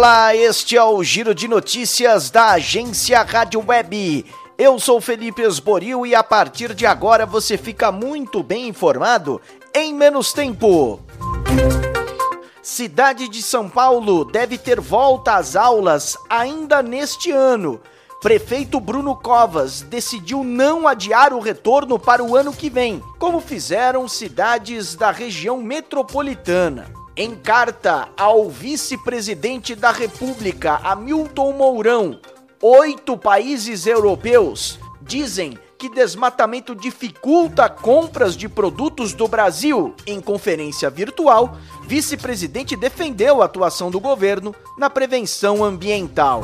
Olá, 0.00 0.34
este 0.34 0.78
é 0.78 0.82
o 0.82 1.04
Giro 1.04 1.34
de 1.34 1.46
Notícias 1.46 2.30
da 2.30 2.52
agência 2.52 3.20
Rádio 3.20 3.62
Web. 3.66 4.24
Eu 4.56 4.78
sou 4.78 4.98
Felipe 4.98 5.42
Esboril 5.42 6.06
e 6.06 6.14
a 6.14 6.24
partir 6.24 6.72
de 6.72 6.86
agora 6.86 7.26
você 7.26 7.58
fica 7.58 7.92
muito 7.92 8.42
bem 8.42 8.66
informado 8.66 9.42
em 9.74 9.92
menos 9.92 10.32
tempo. 10.32 11.00
Cidade 12.62 13.28
de 13.28 13.42
São 13.42 13.68
Paulo 13.68 14.24
deve 14.24 14.56
ter 14.56 14.80
volta 14.80 15.34
às 15.34 15.54
aulas 15.54 16.16
ainda 16.30 16.82
neste 16.82 17.30
ano. 17.30 17.78
Prefeito 18.22 18.80
Bruno 18.80 19.14
Covas 19.14 19.82
decidiu 19.82 20.42
não 20.42 20.88
adiar 20.88 21.34
o 21.34 21.40
retorno 21.40 21.98
para 21.98 22.24
o 22.24 22.34
ano 22.34 22.54
que 22.54 22.70
vem, 22.70 23.02
como 23.18 23.38
fizeram 23.38 24.08
cidades 24.08 24.94
da 24.94 25.10
região 25.10 25.58
metropolitana. 25.58 26.99
Em 27.16 27.34
carta 27.34 28.08
ao 28.16 28.48
vice-presidente 28.48 29.74
da 29.74 29.90
República, 29.90 30.76
Hamilton 30.76 31.52
Mourão, 31.52 32.20
oito 32.62 33.16
países 33.16 33.84
europeus 33.84 34.78
dizem 35.02 35.58
que 35.76 35.88
desmatamento 35.88 36.74
dificulta 36.74 37.68
compras 37.68 38.36
de 38.36 38.48
produtos 38.48 39.12
do 39.12 39.26
Brasil. 39.26 39.94
Em 40.06 40.20
conferência 40.20 40.88
virtual, 40.88 41.56
vice-presidente 41.84 42.76
defendeu 42.76 43.42
a 43.42 43.46
atuação 43.46 43.90
do 43.90 43.98
governo 43.98 44.54
na 44.78 44.88
prevenção 44.88 45.64
ambiental. 45.64 46.42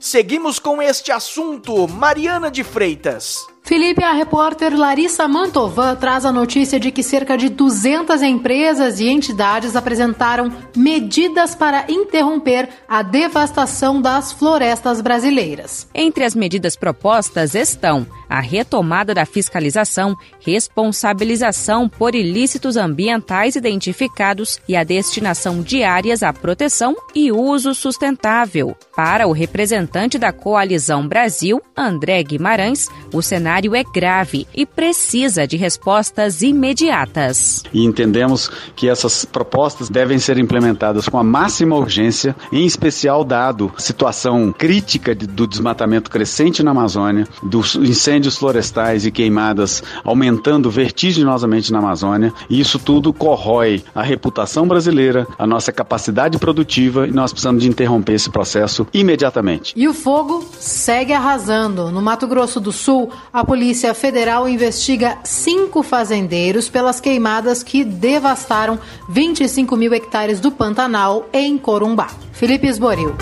Seguimos 0.00 0.58
com 0.58 0.80
este 0.80 1.12
assunto, 1.12 1.86
Mariana 1.86 2.50
de 2.50 2.64
Freitas. 2.64 3.51
Felipe, 3.64 4.02
a 4.02 4.12
repórter 4.12 4.76
Larissa 4.76 5.28
Mantovan 5.28 5.94
traz 5.94 6.24
a 6.24 6.32
notícia 6.32 6.80
de 6.80 6.90
que 6.90 7.02
cerca 7.02 7.38
de 7.38 7.48
200 7.48 8.20
empresas 8.20 8.98
e 8.98 9.08
entidades 9.08 9.76
apresentaram 9.76 10.52
medidas 10.76 11.54
para 11.54 11.84
interromper 11.88 12.68
a 12.88 13.02
devastação 13.02 14.02
das 14.02 14.32
florestas 14.32 15.00
brasileiras. 15.00 15.86
Entre 15.94 16.24
as 16.24 16.34
medidas 16.34 16.74
propostas 16.74 17.54
estão 17.54 18.04
a 18.32 18.40
retomada 18.40 19.12
da 19.12 19.26
fiscalização, 19.26 20.16
responsabilização 20.40 21.86
por 21.86 22.14
ilícitos 22.14 22.78
ambientais 22.78 23.56
identificados 23.56 24.58
e 24.66 24.74
a 24.74 24.82
destinação 24.82 25.60
de 25.60 25.84
áreas 25.84 26.22
à 26.22 26.32
proteção 26.32 26.96
e 27.14 27.30
uso 27.30 27.74
sustentável. 27.74 28.74
Para 28.96 29.26
o 29.26 29.32
representante 29.32 30.18
da 30.18 30.32
Coalizão 30.32 31.06
Brasil, 31.06 31.60
André 31.76 32.22
Guimarães, 32.22 32.88
o 33.12 33.20
cenário 33.20 33.74
é 33.74 33.82
grave 33.84 34.46
e 34.54 34.64
precisa 34.64 35.46
de 35.46 35.58
respostas 35.58 36.40
imediatas. 36.40 37.62
E 37.70 37.84
entendemos 37.84 38.50
que 38.74 38.88
essas 38.88 39.26
propostas 39.26 39.90
devem 39.90 40.18
ser 40.18 40.38
implementadas 40.38 41.06
com 41.06 41.18
a 41.18 41.24
máxima 41.24 41.76
urgência, 41.76 42.34
em 42.50 42.64
especial 42.64 43.24
dado 43.24 43.70
a 43.76 43.80
situação 43.80 44.54
crítica 44.56 45.14
do 45.14 45.46
desmatamento 45.46 46.10
crescente 46.10 46.62
na 46.62 46.70
Amazônia, 46.70 47.28
dos 47.42 47.74
incêndios 47.74 48.21
incêndios 48.22 48.38
florestais 48.38 49.04
e 49.04 49.10
queimadas 49.10 49.82
aumentando 50.04 50.70
vertiginosamente 50.70 51.72
na 51.72 51.78
Amazônia, 51.80 52.32
e 52.48 52.60
isso 52.60 52.78
tudo 52.78 53.12
corrói 53.12 53.82
a 53.94 54.02
reputação 54.02 54.66
brasileira, 54.66 55.26
a 55.36 55.46
nossa 55.46 55.72
capacidade 55.72 56.38
produtiva, 56.38 57.08
e 57.08 57.10
nós 57.10 57.32
precisamos 57.32 57.62
de 57.62 57.68
interromper 57.68 58.14
esse 58.14 58.30
processo 58.30 58.86
imediatamente. 58.94 59.74
E 59.76 59.88
o 59.88 59.94
fogo 59.94 60.46
segue 60.58 61.12
arrasando. 61.12 61.90
No 61.90 62.00
Mato 62.00 62.28
Grosso 62.28 62.60
do 62.60 62.70
Sul, 62.70 63.10
a 63.32 63.44
Polícia 63.44 63.92
Federal 63.92 64.48
investiga 64.48 65.18
cinco 65.24 65.82
fazendeiros 65.82 66.68
pelas 66.68 67.00
queimadas 67.00 67.62
que 67.62 67.84
devastaram 67.84 68.78
25 69.08 69.76
mil 69.76 69.92
hectares 69.92 70.38
do 70.38 70.52
Pantanal 70.52 71.28
em 71.32 71.58
Corumbá. 71.58 72.08
Felipe 72.32 72.68
Esboril. 72.68 73.14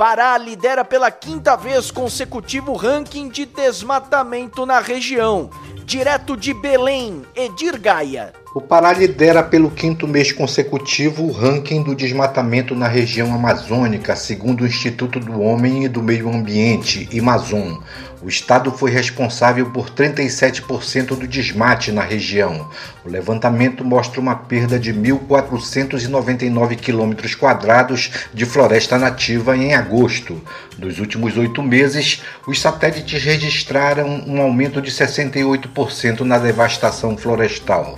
Pará 0.00 0.38
lidera 0.38 0.82
pela 0.82 1.10
quinta 1.10 1.54
vez 1.54 1.90
consecutivo 1.90 2.72
ranking 2.72 3.28
de 3.28 3.44
desmatamento 3.44 4.64
na 4.64 4.80
região. 4.80 5.50
Direto 5.84 6.38
de 6.38 6.54
Belém, 6.54 7.20
Edir 7.36 7.78
Gaia. 7.78 8.32
O 8.54 8.62
Pará 8.62 8.94
lidera 8.94 9.42
pelo 9.42 9.70
quinto 9.70 10.08
mês 10.08 10.32
consecutivo 10.32 11.24
o 11.24 11.30
ranking 11.30 11.82
do 11.82 11.94
desmatamento 11.94 12.74
na 12.74 12.88
região 12.88 13.34
amazônica, 13.34 14.16
segundo 14.16 14.62
o 14.62 14.66
Instituto 14.66 15.20
do 15.20 15.38
Homem 15.38 15.84
e 15.84 15.88
do 15.88 16.02
Meio 16.02 16.30
Ambiente, 16.30 17.06
Amazon. 17.18 17.74
O 18.22 18.28
estado 18.28 18.70
foi 18.70 18.90
responsável 18.90 19.70
por 19.70 19.88
37% 19.88 21.16
do 21.16 21.26
desmate 21.26 21.90
na 21.90 22.02
região. 22.02 22.68
O 23.02 23.08
levantamento 23.08 23.82
mostra 23.82 24.20
uma 24.20 24.36
perda 24.36 24.78
de 24.78 24.92
1.499 24.92 26.76
quilômetros 26.76 27.34
quadrados 27.34 28.10
de 28.34 28.44
floresta 28.44 28.98
nativa 28.98 29.56
em 29.56 29.74
agosto. 29.74 30.38
Nos 30.76 30.98
últimos 30.98 31.38
oito 31.38 31.62
meses, 31.62 32.22
os 32.46 32.60
satélites 32.60 33.22
registraram 33.22 34.22
um 34.26 34.42
aumento 34.42 34.82
de 34.82 34.90
68% 34.90 36.20
na 36.20 36.36
devastação 36.36 37.16
florestal. 37.16 37.96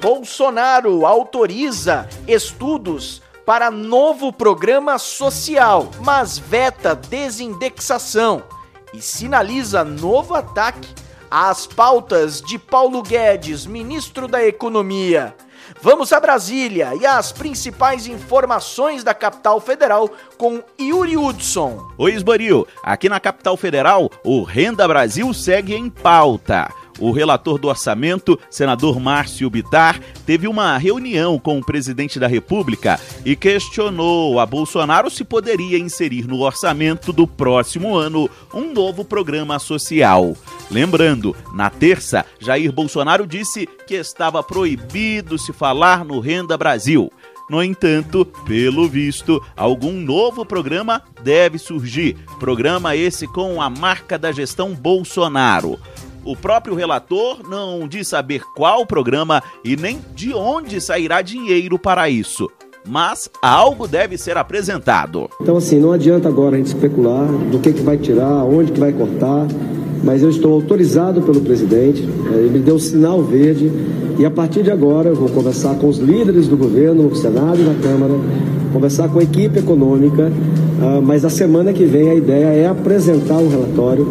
Bolsonaro 0.00 1.04
autoriza 1.04 2.08
estudos 2.26 3.20
para 3.44 3.70
novo 3.70 4.32
programa 4.32 4.98
social, 4.98 5.90
mas 6.00 6.38
veta 6.38 6.94
desindexação 6.94 8.42
e 8.92 9.00
sinaliza 9.00 9.84
novo 9.84 10.34
ataque 10.34 10.88
às 11.30 11.66
pautas 11.66 12.42
de 12.42 12.58
Paulo 12.58 13.02
Guedes, 13.02 13.64
ministro 13.64 14.28
da 14.28 14.44
Economia. 14.44 15.34
Vamos 15.80 16.12
a 16.12 16.20
Brasília 16.20 16.94
e 17.00 17.06
as 17.06 17.32
principais 17.32 18.06
informações 18.06 19.02
da 19.02 19.14
capital 19.14 19.60
federal 19.60 20.10
com 20.36 20.62
Yuri 20.78 21.16
Hudson. 21.16 21.88
Oi, 21.96 22.12
Esboril. 22.12 22.66
Aqui 22.82 23.08
na 23.08 23.18
capital 23.18 23.56
federal, 23.56 24.10
o 24.24 24.42
Renda 24.42 24.86
Brasil 24.86 25.32
segue 25.32 25.74
em 25.74 25.88
pauta. 25.88 26.70
O 26.98 27.10
relator 27.10 27.58
do 27.58 27.68
orçamento, 27.68 28.38
senador 28.50 29.00
Márcio 29.00 29.48
Bitar, 29.48 30.00
teve 30.26 30.46
uma 30.46 30.76
reunião 30.76 31.38
com 31.38 31.58
o 31.58 31.64
presidente 31.64 32.18
da 32.18 32.26
República 32.26 33.00
e 33.24 33.34
questionou 33.34 34.38
a 34.38 34.46
Bolsonaro 34.46 35.10
se 35.10 35.24
poderia 35.24 35.78
inserir 35.78 36.26
no 36.26 36.40
orçamento 36.40 37.12
do 37.12 37.26
próximo 37.26 37.96
ano 37.96 38.28
um 38.54 38.72
novo 38.72 39.04
programa 39.04 39.58
social. 39.58 40.36
Lembrando, 40.70 41.34
na 41.52 41.68
terça, 41.70 42.24
Jair 42.38 42.72
Bolsonaro 42.72 43.26
disse 43.26 43.66
que 43.86 43.94
estava 43.94 44.42
proibido 44.42 45.38
se 45.38 45.52
falar 45.52 46.04
no 46.04 46.20
Renda 46.20 46.56
Brasil. 46.56 47.10
No 47.50 47.62
entanto, 47.62 48.24
pelo 48.46 48.88
visto, 48.88 49.44
algum 49.56 49.92
novo 49.92 50.46
programa 50.46 51.02
deve 51.22 51.58
surgir. 51.58 52.16
Programa 52.38 52.96
esse 52.96 53.26
com 53.26 53.60
a 53.60 53.68
marca 53.68 54.18
da 54.18 54.32
gestão 54.32 54.72
Bolsonaro. 54.74 55.78
O 56.24 56.36
próprio 56.36 56.76
relator 56.76 57.38
não 57.48 57.88
diz 57.88 58.06
saber 58.06 58.42
qual 58.54 58.86
programa 58.86 59.42
e 59.64 59.76
nem 59.76 59.98
de 60.14 60.32
onde 60.32 60.80
sairá 60.80 61.20
dinheiro 61.20 61.76
para 61.78 62.08
isso. 62.08 62.48
Mas 62.86 63.28
algo 63.42 63.88
deve 63.88 64.16
ser 64.16 64.36
apresentado. 64.36 65.28
Então, 65.40 65.56
assim, 65.56 65.80
não 65.80 65.92
adianta 65.92 66.28
agora 66.28 66.54
a 66.54 66.58
gente 66.58 66.68
especular 66.68 67.26
do 67.26 67.58
que, 67.58 67.72
que 67.72 67.82
vai 67.82 67.96
tirar, 67.96 68.44
onde 68.44 68.70
que 68.70 68.78
vai 68.78 68.92
cortar, 68.92 69.48
mas 70.04 70.22
eu 70.22 70.30
estou 70.30 70.52
autorizado 70.52 71.22
pelo 71.22 71.40
presidente, 71.40 72.02
eh, 72.02 72.36
ele 72.38 72.50
me 72.50 72.58
deu 72.60 72.78
sinal 72.78 73.20
verde 73.22 73.70
e 74.18 74.24
a 74.24 74.30
partir 74.30 74.62
de 74.62 74.70
agora 74.70 75.08
eu 75.08 75.16
vou 75.16 75.28
conversar 75.28 75.74
com 75.76 75.88
os 75.88 75.98
líderes 75.98 76.46
do 76.46 76.56
governo, 76.56 77.04
no 77.04 77.16
Senado 77.16 77.60
e 77.60 77.64
na 77.64 77.74
Câmara, 77.74 78.14
conversar 78.72 79.08
com 79.08 79.18
a 79.18 79.22
equipe 79.22 79.58
econômica, 79.58 80.30
ah, 80.80 81.00
mas 81.00 81.24
a 81.24 81.30
semana 81.30 81.72
que 81.72 81.84
vem 81.84 82.10
a 82.10 82.14
ideia 82.14 82.46
é 82.46 82.66
apresentar 82.66 83.38
o 83.38 83.46
um 83.46 83.48
relatório 83.48 84.06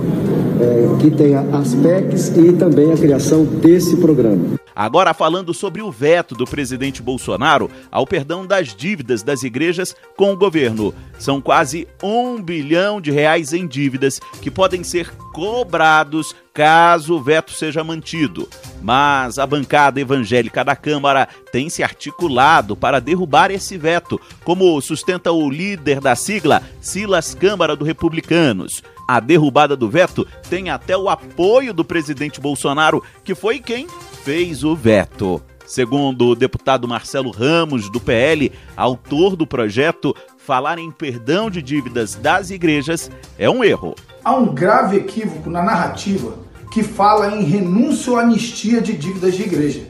é, 0.62 1.02
que 1.02 1.10
tenha 1.10 1.41
aspectos 1.58 2.30
e 2.30 2.54
também 2.54 2.91
a 2.91 2.97
criação 2.97 3.43
desse 3.43 3.97
programa. 3.97 4.60
Agora 4.76 5.13
falando 5.13 5.54
sobre 5.54 5.82
o 5.82 5.91
veto 5.91 6.34
do 6.34 6.45
presidente 6.45 7.02
Bolsonaro 7.02 7.69
ao 7.91 8.08
perdão 8.08 8.45
das 8.45 8.74
dívidas 8.74 9.21
das 9.21 9.43
igrejas 9.43 9.95
com 10.15 10.32
o 10.32 10.38
governo. 10.38 10.93
São 11.19 11.41
quase 11.41 11.88
um 12.02 12.41
bilhão 12.41 13.02
de 13.02 13.12
reais 13.12 13.54
em 13.54 13.67
dívidas 13.67 14.19
que 14.41 14.50
podem 14.50 14.84
ser 14.84 15.12
cobrados 15.34 16.34
caso 16.54 17.15
o 17.15 17.21
veto 17.21 17.52
seja 17.52 17.84
mantido. 17.84 18.47
Mas 18.82 19.38
a 19.38 19.45
bancada 19.45 20.02
evangélica 20.02 20.63
da 20.63 20.76
Câmara 20.76 21.28
tem 21.52 21.69
se 21.69 21.84
articulado 21.84 22.76
para 22.76 23.00
derrubar 23.00 23.52
esse 23.52 23.78
veto, 23.78 24.19
como 24.43 24.82
sustenta 24.82 25.32
o 25.32 25.50
líder 25.50 26.00
da 26.00 26.15
sigla, 26.15 26.63
Silas 26.80 27.36
Câmara 27.36 27.76
do 27.76 27.86
Republicanos. 27.86 28.82
A 29.07 29.19
derrubada 29.19 29.75
do 29.75 29.89
veto 29.89 30.27
tem 30.49 30.69
até 30.69 30.95
o 30.97 31.09
apoio 31.09 31.73
do 31.73 31.83
presidente 31.83 32.39
Bolsonaro, 32.39 33.03
que 33.23 33.35
foi 33.35 33.59
quem 33.59 33.87
fez 34.23 34.63
o 34.63 34.75
veto. 34.75 35.41
Segundo 35.65 36.27
o 36.27 36.35
deputado 36.35 36.87
Marcelo 36.87 37.31
Ramos, 37.31 37.89
do 37.89 37.99
PL, 37.99 38.51
autor 38.75 39.35
do 39.35 39.47
projeto, 39.47 40.13
falar 40.37 40.77
em 40.77 40.91
perdão 40.91 41.49
de 41.49 41.61
dívidas 41.61 42.15
das 42.15 42.49
igrejas 42.49 43.09
é 43.37 43.49
um 43.49 43.63
erro. 43.63 43.95
Há 44.23 44.35
um 44.35 44.53
grave 44.53 44.97
equívoco 44.97 45.49
na 45.49 45.63
narrativa 45.63 46.33
que 46.71 46.83
fala 46.83 47.35
em 47.35 47.43
renúncia 47.43 48.11
ou 48.11 48.19
anistia 48.19 48.81
de 48.81 48.93
dívidas 48.93 49.35
de 49.35 49.43
igreja. 49.43 49.87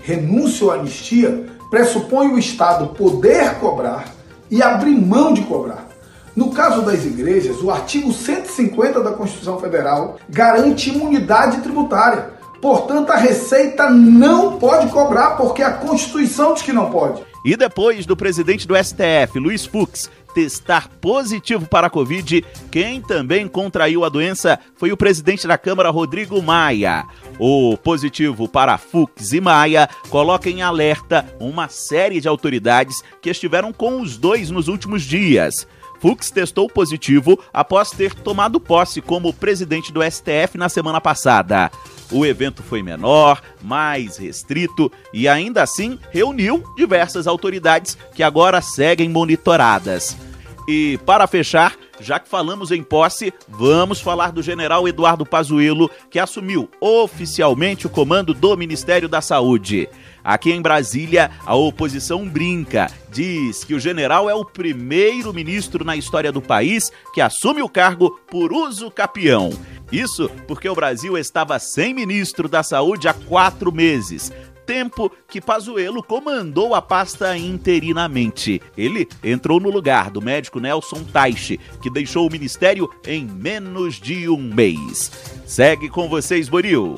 Renúncia 0.00 0.66
ou 0.66 0.72
anistia 0.72 1.46
pressupõe 1.70 2.28
o 2.28 2.38
Estado 2.38 2.88
poder 2.88 3.54
cobrar 3.54 4.12
e 4.50 4.62
abrir 4.62 4.94
mão 4.94 5.32
de 5.32 5.42
cobrar. 5.42 5.88
No 6.34 6.50
caso 6.50 6.82
das 6.82 7.04
igrejas, 7.04 7.62
o 7.62 7.70
artigo 7.70 8.12
150 8.12 9.02
da 9.02 9.12
Constituição 9.12 9.58
Federal 9.60 10.18
garante 10.28 10.90
imunidade 10.90 11.60
tributária 11.60 12.42
Portanto, 12.62 13.10
a 13.10 13.16
Receita 13.16 13.90
não 13.90 14.56
pode 14.56 14.86
cobrar, 14.92 15.32
porque 15.32 15.64
a 15.64 15.72
Constituição 15.72 16.54
diz 16.54 16.62
que 16.62 16.72
não 16.72 16.92
pode. 16.92 17.20
E 17.44 17.56
depois 17.56 18.06
do 18.06 18.16
presidente 18.16 18.68
do 18.68 18.76
STF, 18.76 19.36
Luiz 19.40 19.66
Fux, 19.66 20.08
testar 20.32 20.88
positivo 21.00 21.66
para 21.66 21.88
a 21.88 21.90
Covid, 21.90 22.44
quem 22.70 23.00
também 23.00 23.48
contraiu 23.48 24.04
a 24.04 24.08
doença 24.08 24.60
foi 24.76 24.92
o 24.92 24.96
presidente 24.96 25.44
da 25.48 25.58
Câmara, 25.58 25.90
Rodrigo 25.90 26.40
Maia. 26.40 27.04
O 27.36 27.76
positivo 27.76 28.48
para 28.48 28.78
Fux 28.78 29.32
e 29.32 29.40
Maia 29.40 29.88
coloca 30.08 30.48
em 30.48 30.62
alerta 30.62 31.26
uma 31.40 31.68
série 31.68 32.20
de 32.20 32.28
autoridades 32.28 33.02
que 33.20 33.28
estiveram 33.28 33.72
com 33.72 34.00
os 34.00 34.16
dois 34.16 34.52
nos 34.52 34.68
últimos 34.68 35.02
dias. 35.02 35.66
Fux 36.02 36.32
testou 36.32 36.68
positivo 36.68 37.38
após 37.52 37.92
ter 37.92 38.12
tomado 38.12 38.58
posse 38.58 39.00
como 39.00 39.32
presidente 39.32 39.92
do 39.92 40.02
STF 40.02 40.58
na 40.58 40.68
semana 40.68 41.00
passada. 41.00 41.70
O 42.10 42.26
evento 42.26 42.60
foi 42.60 42.82
menor, 42.82 43.40
mais 43.62 44.16
restrito 44.16 44.90
e 45.14 45.28
ainda 45.28 45.62
assim 45.62 45.96
reuniu 46.10 46.64
diversas 46.76 47.28
autoridades 47.28 47.96
que 48.16 48.24
agora 48.24 48.60
seguem 48.60 49.08
monitoradas. 49.08 50.16
E 50.66 50.98
para 51.06 51.28
fechar, 51.28 51.76
já 52.00 52.18
que 52.18 52.28
falamos 52.28 52.72
em 52.72 52.82
posse, 52.82 53.32
vamos 53.48 54.00
falar 54.00 54.32
do 54.32 54.42
general 54.42 54.88
Eduardo 54.88 55.24
Pazuello, 55.24 55.88
que 56.10 56.18
assumiu 56.18 56.68
oficialmente 56.80 57.86
o 57.86 57.90
comando 57.90 58.34
do 58.34 58.56
Ministério 58.56 59.08
da 59.08 59.20
Saúde. 59.20 59.88
Aqui 60.24 60.52
em 60.52 60.62
Brasília, 60.62 61.30
a 61.44 61.54
oposição 61.54 62.28
brinca, 62.28 62.90
diz 63.10 63.64
que 63.64 63.74
o 63.74 63.80
general 63.80 64.30
é 64.30 64.34
o 64.34 64.44
primeiro 64.44 65.32
ministro 65.32 65.84
na 65.84 65.96
história 65.96 66.30
do 66.30 66.40
país 66.40 66.90
que 67.12 67.20
assume 67.20 67.62
o 67.62 67.68
cargo 67.68 68.20
por 68.30 68.52
uso 68.52 68.90
capião. 68.90 69.50
Isso 69.90 70.30
porque 70.46 70.68
o 70.68 70.74
Brasil 70.74 71.18
estava 71.18 71.58
sem 71.58 71.92
ministro 71.92 72.48
da 72.48 72.62
Saúde 72.62 73.08
há 73.08 73.14
quatro 73.14 73.70
meses 73.70 74.32
tempo 74.64 75.10
que 75.28 75.40
Pazuello 75.40 76.02
comandou 76.02 76.74
a 76.74 76.80
pasta 76.80 77.36
interinamente. 77.36 78.60
Ele 78.76 79.08
entrou 79.22 79.60
no 79.60 79.70
lugar 79.70 80.10
do 80.10 80.22
médico 80.22 80.60
Nelson 80.60 81.04
Taixe, 81.04 81.58
que 81.82 81.90
deixou 81.90 82.26
o 82.26 82.30
ministério 82.30 82.88
em 83.06 83.26
menos 83.26 84.00
de 84.00 84.28
um 84.28 84.38
mês. 84.38 85.10
Segue 85.46 85.88
com 85.88 86.08
vocês, 86.08 86.48
Boril. 86.48 86.94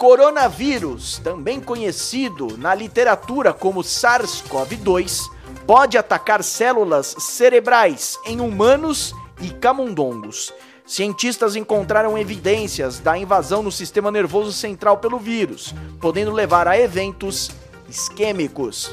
Coronavírus, 0.00 1.18
também 1.18 1.60
conhecido 1.60 2.56
na 2.56 2.74
literatura 2.74 3.52
como 3.52 3.82
SARS-CoV-2, 3.82 5.30
pode 5.66 5.98
atacar 5.98 6.42
células 6.42 7.14
cerebrais 7.18 8.18
em 8.24 8.40
humanos 8.40 9.14
e 9.42 9.50
camundongos. 9.50 10.54
Cientistas 10.86 11.54
encontraram 11.54 12.16
evidências 12.16 12.98
da 12.98 13.18
invasão 13.18 13.62
no 13.62 13.70
sistema 13.70 14.10
nervoso 14.10 14.54
central 14.54 14.96
pelo 14.96 15.18
vírus, 15.18 15.74
podendo 16.00 16.32
levar 16.32 16.66
a 16.66 16.80
eventos 16.80 17.50
isquêmicos. 17.86 18.90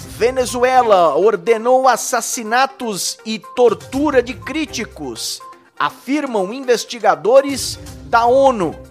Venezuela 0.00 1.16
ordenou 1.16 1.86
assassinatos 1.86 3.18
e 3.24 3.38
tortura 3.54 4.20
de 4.20 4.34
críticos, 4.34 5.40
afirmam 5.78 6.52
investigadores 6.52 7.78
da 8.06 8.26
ONU. 8.26 8.87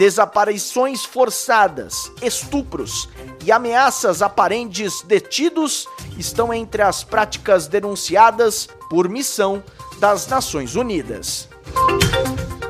Desaparições 0.00 1.04
forçadas, 1.04 2.10
estupros 2.22 3.06
e 3.44 3.52
ameaças 3.52 4.22
a 4.22 4.30
parentes 4.30 5.02
detidos 5.02 5.86
estão 6.16 6.54
entre 6.54 6.80
as 6.80 7.04
práticas 7.04 7.66
denunciadas 7.66 8.66
por 8.88 9.10
missão 9.10 9.62
das 9.98 10.26
Nações 10.26 10.74
Unidas. 10.74 11.50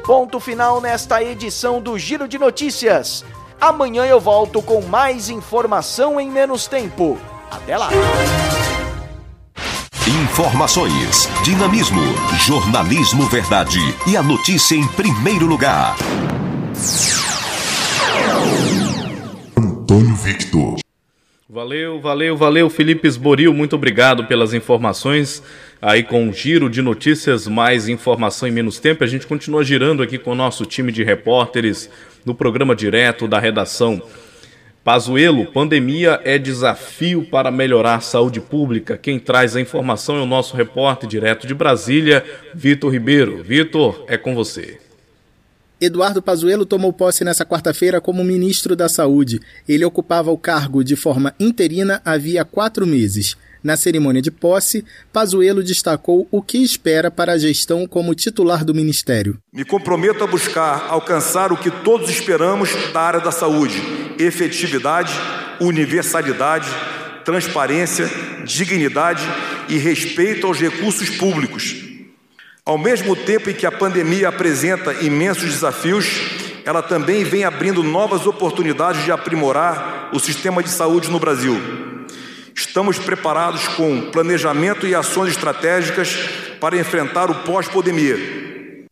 Ponto 0.05 0.41
final 0.41 0.81
nesta 0.81 1.23
edição 1.23 1.81
do 1.81 1.97
Giro 1.97 2.27
de 2.27 2.37
Notícias. 2.37 3.25
Amanhã 3.61 4.05
eu 4.07 4.19
volto 4.19 4.61
com 4.61 4.83
mais 4.83 5.31
informação 5.31 6.21
em 6.21 6.29
menos 6.29 6.67
tempo. 6.67 7.17
Até 7.49 7.79
lá! 7.79 7.91
Informações, 10.25 11.29
dinamismo, 11.45 12.03
jornalismo 12.41 13.23
verdade 13.29 13.79
e 14.05 14.17
a 14.17 14.23
notícia 14.23 14.75
em 14.75 14.89
primeiro 14.89 15.47
lugar. 15.47 15.95
Antônio 19.59 20.15
Victor. 20.17 20.79
Valeu, 21.47 22.01
valeu, 22.01 22.37
valeu, 22.37 22.71
Felipe 22.71 23.07
Esboril. 23.07 23.53
Muito 23.53 23.77
obrigado 23.77 24.25
pelas 24.25 24.55
informações 24.55 25.43
aí 25.83 26.03
com 26.03 26.23
um 26.25 26.33
giro 26.33 26.71
de 26.71 26.81
notícias, 26.81 27.47
mais 27.47 27.87
informação 27.87 28.49
em 28.49 28.53
menos 28.53 28.79
tempo. 28.79 29.05
A 29.05 29.07
gente 29.07 29.27
continua 29.27 29.63
girando 29.63 30.03
aqui 30.03 30.17
com 30.17 30.31
o 30.31 30.35
nosso 30.35 30.65
time 30.65 30.91
de 30.91 31.05
repórteres 31.05 31.91
no 32.25 32.35
programa 32.35 32.75
direto 32.75 33.29
da 33.29 33.39
redação. 33.39 34.01
Pazuelo, 34.83 35.45
pandemia 35.53 36.19
é 36.25 36.39
desafio 36.39 37.25
para 37.25 37.51
melhorar 37.51 37.97
a 37.97 38.01
saúde 38.01 38.41
pública. 38.41 38.97
Quem 38.97 39.19
traz 39.19 39.55
a 39.55 39.61
informação 39.61 40.17
é 40.17 40.23
o 40.23 40.27
nosso 40.27 40.57
repórter 40.57 41.07
direto 41.07 41.47
de 41.47 41.55
Brasília, 41.55 42.25
Vitor 42.55 42.91
Ribeiro. 42.91 43.43
Vitor, 43.43 44.05
é 44.09 44.17
com 44.17 44.35
você. 44.35 44.79
Eduardo 45.81 46.21
Pazuello 46.21 46.67
tomou 46.67 46.93
posse 46.93 47.25
nessa 47.25 47.43
quarta-feira 47.43 48.03
como 48.03 48.23
ministro 48.23 48.77
da 48.77 48.87
Saúde. 48.87 49.41
Ele 49.67 49.83
ocupava 49.83 50.31
o 50.31 50.37
cargo 50.37 50.85
de 50.85 50.95
forma 50.95 51.35
interina 51.41 52.03
havia 52.05 52.45
quatro 52.45 52.87
meses. 52.87 53.35
Na 53.65 53.79
cerimônia 53.79 54.21
de 54.21 54.31
posse, 54.31 54.85
Pazuello 55.11 55.63
destacou 55.63 56.29
o 56.31 56.43
que 56.43 56.59
espera 56.59 57.11
para 57.11 57.33
a 57.33 57.39
gestão 57.39 57.87
como 57.87 58.15
titular 58.15 58.63
do 58.63 58.75
ministério. 58.75 59.39
Me 59.51 59.65
comprometo 59.65 60.23
a 60.23 60.27
buscar 60.27 60.87
alcançar 60.91 61.51
o 61.51 61.57
que 61.57 61.71
todos 61.71 62.11
esperamos 62.11 62.71
da 62.93 63.01
área 63.01 63.21
da 63.21 63.33
saúde: 63.33 63.81
efetividade, 64.19 65.13
universalidade, 65.61 66.69
transparência, 67.25 68.07
dignidade 68.45 69.23
e 69.69 69.79
respeito 69.79 70.47
aos 70.47 70.59
recursos 70.59 71.09
públicos 71.09 71.90
ao 72.65 72.79
mesmo 72.79 73.17
tempo 73.17 73.51
em 73.51 73.55
que 73.55 73.67
a 73.67 73.73
pandemia 73.73 74.29
apresenta 74.29 74.93
imensos 75.03 75.51
desafios, 75.51 76.07
ela 76.65 76.83
também 76.83 77.25
vem 77.25 77.45
abrindo 77.45 77.83
novas 77.83 78.27
oportunidades 78.27 79.05
de 79.05 79.11
aprimorar 79.11 80.11
o 80.13 80.21
sistema 80.21 80.63
de 80.63 80.69
saúde 80.69 81.11
no 81.11 81.19
Brasil. 81.19 81.57
Estamos 82.55 82.99
preparados 82.99 83.67
com 83.69 84.11
planejamento 84.11 84.87
e 84.87 84.95
ações 84.95 85.31
estratégicas 85.31 86.15
para 86.61 86.79
enfrentar 86.79 87.31
o 87.31 87.43
pós-pandemia. 87.43 88.41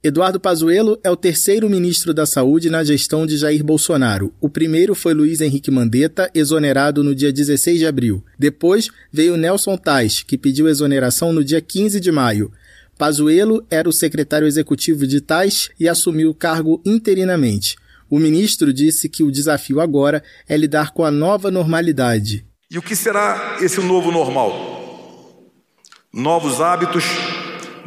Eduardo 0.02 0.38
Pazuello 0.38 0.98
é 1.02 1.10
o 1.10 1.16
terceiro 1.16 1.68
ministro 1.68 2.14
da 2.14 2.24
Saúde 2.24 2.70
na 2.70 2.84
gestão 2.84 3.26
de 3.26 3.36
Jair 3.36 3.64
Bolsonaro. 3.64 4.32
O 4.40 4.48
primeiro 4.48 4.94
foi 4.94 5.12
Luiz 5.12 5.40
Henrique 5.40 5.72
Mandetta, 5.72 6.30
exonerado 6.32 7.02
no 7.02 7.14
dia 7.14 7.32
16 7.32 7.80
de 7.80 7.86
abril. 7.86 8.24
Depois 8.38 8.88
veio 9.12 9.36
Nelson 9.36 9.76
Tais, 9.76 10.22
que 10.22 10.38
pediu 10.38 10.68
exoneração 10.68 11.32
no 11.32 11.44
dia 11.44 11.60
15 11.60 11.98
de 11.98 12.12
maio. 12.12 12.50
Pazuello 12.98 13.64
era 13.70 13.88
o 13.88 13.92
secretário 13.92 14.48
executivo 14.48 15.06
de 15.06 15.20
Tais 15.20 15.70
e 15.78 15.88
assumiu 15.88 16.30
o 16.30 16.34
cargo 16.34 16.82
interinamente. 16.84 17.76
O 18.10 18.18
ministro 18.18 18.72
disse 18.72 19.08
que 19.08 19.22
o 19.22 19.30
desafio 19.30 19.80
agora 19.80 20.20
é 20.48 20.56
lidar 20.56 20.90
com 20.90 21.04
a 21.04 21.10
nova 21.10 21.48
normalidade. 21.48 22.44
E 22.68 22.76
o 22.76 22.82
que 22.82 22.96
será 22.96 23.58
esse 23.60 23.80
novo 23.80 24.10
normal? 24.10 25.46
Novos 26.12 26.60
hábitos, 26.60 27.04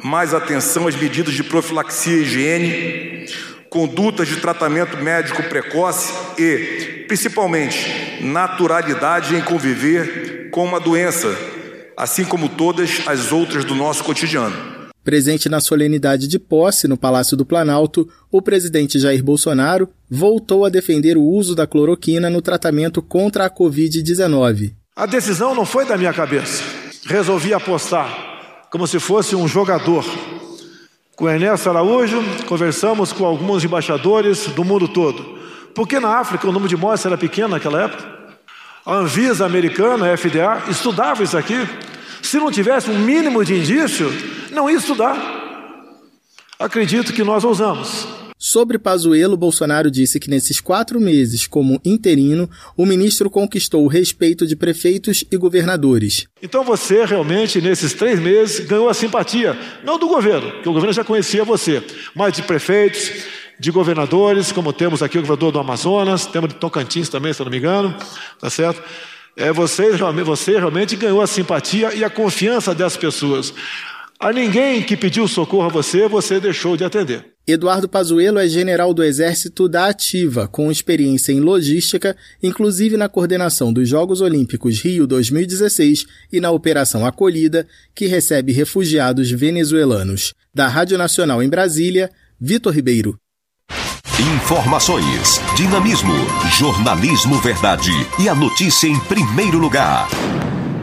mais 0.02 0.34
atenção 0.34 0.88
às 0.88 0.95
medidas 0.95 1.34
de 1.34 1.43
profilaxia 1.43 2.15
e 2.15 2.21
higiene, 2.21 3.26
condutas 3.69 4.30
de 4.30 4.38
tratamento 4.38 4.95
médico 4.97 5.43
precoce 5.43 6.13
e, 6.39 7.04
principalmente, 7.08 8.21
naturalidade 8.21 9.36
em 9.36 9.41
conviver 9.41 10.50
com 10.52 10.63
uma 10.63 10.80
doença, 10.80 11.36
assim 11.97 12.24
como 12.24 12.47
todas 12.47 13.02
as 13.08 13.34
outras 13.34 13.65
do 13.65 13.76
nosso 13.76 14.04
cotidiano. 14.06 14.80
Presente 15.03 15.49
na 15.49 15.59
solenidade 15.59 16.27
de 16.27 16.37
posse 16.37 16.87
no 16.87 16.95
Palácio 16.95 17.35
do 17.35 17.43
Planalto, 17.43 18.07
o 18.31 18.41
presidente 18.41 18.99
Jair 18.99 19.23
Bolsonaro 19.23 19.89
voltou 20.07 20.63
a 20.63 20.69
defender 20.69 21.17
o 21.17 21.23
uso 21.23 21.55
da 21.55 21.65
cloroquina 21.65 22.29
no 22.29 22.41
tratamento 22.41 23.01
contra 23.01 23.45
a 23.45 23.49
Covid-19. 23.49 24.73
A 24.95 25.07
decisão 25.07 25.55
não 25.55 25.65
foi 25.65 25.85
da 25.85 25.97
minha 25.97 26.13
cabeça. 26.13 26.63
Resolvi 27.05 27.51
apostar 27.53 28.67
como 28.69 28.85
se 28.85 28.99
fosse 28.99 29.35
um 29.35 29.47
jogador. 29.47 30.05
Com 31.15 31.27
Ernesto 31.27 31.69
Araújo, 31.69 32.23
conversamos 32.47 33.11
com 33.11 33.25
alguns 33.25 33.63
embaixadores 33.63 34.47
do 34.47 34.63
mundo 34.63 34.87
todo. 34.87 35.39
Porque 35.73 35.99
na 35.99 36.19
África 36.19 36.47
o 36.47 36.51
número 36.51 36.69
de 36.69 36.77
mortes 36.77 37.05
era 37.05 37.17
pequeno 37.17 37.49
naquela 37.49 37.83
época. 37.83 38.03
A 38.85 38.95
Anvisa 38.95 39.45
americana, 39.45 40.11
a 40.11 40.17
FDA, 40.17 40.63
estudava 40.69 41.23
isso 41.23 41.37
aqui. 41.37 41.67
Se 42.21 42.38
não 42.38 42.51
tivesse 42.51 42.89
um 42.89 42.99
mínimo 42.99 43.43
de 43.43 43.55
indício, 43.55 44.12
não 44.51 44.69
ia 44.69 44.77
estudar. 44.77 45.41
Acredito 46.60 47.13
que 47.13 47.23
nós 47.23 47.43
ousamos. 47.43 48.07
Sobre 48.43 48.79
Pazuello, 48.79 49.38
Bolsonaro 49.38 49.91
disse 49.91 50.19
que 50.19 50.27
nesses 50.27 50.60
quatro 50.60 50.99
meses 50.99 51.45
como 51.45 51.79
interino, 51.86 52.49
o 52.75 52.88
ministro 52.88 53.29
conquistou 53.29 53.84
o 53.84 53.88
respeito 53.88 54.47
de 54.47 54.55
prefeitos 54.55 55.23
e 55.31 55.38
governadores. 55.38 56.25
Então 56.41 56.63
você 56.63 57.05
realmente, 57.05 57.62
nesses 57.62 57.93
três 57.93 58.19
meses, 58.19 58.65
ganhou 58.65 58.89
a 58.89 58.95
simpatia, 58.95 59.55
não 59.84 59.99
do 59.99 60.07
governo, 60.07 60.60
que 60.63 60.67
o 60.67 60.73
governo 60.73 60.91
já 60.91 61.03
conhecia 61.03 61.43
você, 61.43 61.84
mas 62.15 62.34
de 62.34 62.41
prefeitos, 62.41 63.12
de 63.60 63.69
governadores, 63.69 64.51
como 64.51 64.73
temos 64.73 65.03
aqui 65.03 65.19
o 65.19 65.21
governador 65.21 65.51
do 65.51 65.60
Amazonas, 65.60 66.25
temos 66.25 66.49
de 66.49 66.55
Tocantins 66.55 67.10
também, 67.10 67.31
se 67.31 67.43
não 67.43 67.51
me 67.51 67.60
engano, 67.60 67.95
tá 68.39 68.49
certo? 68.49 68.81
É, 69.35 69.51
você, 69.51 69.91
você 70.23 70.57
realmente 70.57 70.95
ganhou 70.95 71.21
a 71.21 71.27
simpatia 71.27 71.93
e 71.93 72.03
a 72.03 72.09
confiança 72.09 72.75
das 72.75 72.97
pessoas. 72.97 73.53
A 74.19 74.31
ninguém 74.31 74.83
que 74.83 74.95
pediu 74.95 75.27
socorro 75.27 75.65
a 75.65 75.69
você, 75.69 76.07
você 76.07 76.39
deixou 76.39 76.77
de 76.77 76.83
atender. 76.83 77.31
Eduardo 77.47 77.89
Pazuello 77.89 78.37
é 78.37 78.47
general 78.47 78.93
do 78.93 79.03
Exército 79.03 79.67
da 79.67 79.87
Ativa, 79.87 80.47
com 80.47 80.71
experiência 80.71 81.31
em 81.31 81.39
logística, 81.39 82.15
inclusive 82.41 82.95
na 82.97 83.09
coordenação 83.09 83.73
dos 83.73 83.89
Jogos 83.89 84.21
Olímpicos 84.21 84.79
Rio 84.79 85.07
2016 85.07 86.05
e 86.31 86.39
na 86.39 86.51
Operação 86.51 87.03
Acolhida, 87.03 87.67
que 87.95 88.05
recebe 88.05 88.53
refugiados 88.53 89.31
venezuelanos. 89.31 90.35
Da 90.53 90.67
Rádio 90.67 90.99
Nacional 90.99 91.41
em 91.41 91.49
Brasília, 91.49 92.11
Vitor 92.39 92.73
Ribeiro. 92.73 93.20
Informações, 94.21 95.41
dinamismo, 95.55 96.13
jornalismo 96.51 97.41
verdade 97.41 97.89
e 98.19 98.29
a 98.29 98.36
notícia 98.36 98.86
em 98.86 98.99
primeiro 98.99 99.57
lugar. 99.57 100.07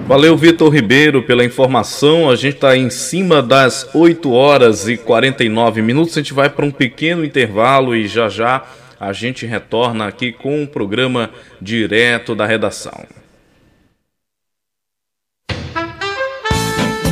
Valeu, 0.09 0.37
Vitor 0.37 0.75
Ribeiro, 0.75 1.23
pela 1.23 1.45
informação. 1.45 2.29
A 2.29 2.35
gente 2.35 2.57
está 2.57 2.77
em 2.77 2.91
cima 2.91 3.41
das 3.41 3.89
8 3.95 4.33
horas 4.33 4.89
e 4.89 4.97
49 4.97 5.81
minutos. 5.83 6.19
A 6.19 6.21
gente 6.21 6.35
vai 6.35 6.51
para 6.51 6.67
um 6.67 6.73
pequeno 6.73 7.25
intervalo 7.25 7.95
e 7.95 8.09
já 8.09 8.29
já 8.29 8.65
a 8.99 9.13
gente 9.13 9.47
retorna 9.47 10.09
aqui 10.09 10.33
com 10.33 10.59
o 10.59 10.63
um 10.63 10.67
programa 10.67 11.31
direto 11.63 12.35
da 12.35 12.45
redação. 12.45 13.18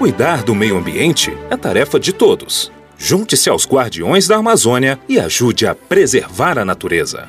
Cuidar 0.00 0.42
do 0.42 0.54
meio 0.54 0.78
ambiente 0.78 1.30
é 1.50 1.56
tarefa 1.58 2.00
de 2.00 2.10
todos. 2.10 2.72
Junte-se 2.96 3.50
aos 3.50 3.66
Guardiões 3.66 4.26
da 4.26 4.36
Amazônia 4.36 4.98
e 5.06 5.20
ajude 5.20 5.66
a 5.66 5.74
preservar 5.74 6.58
a 6.58 6.64
natureza. 6.64 7.28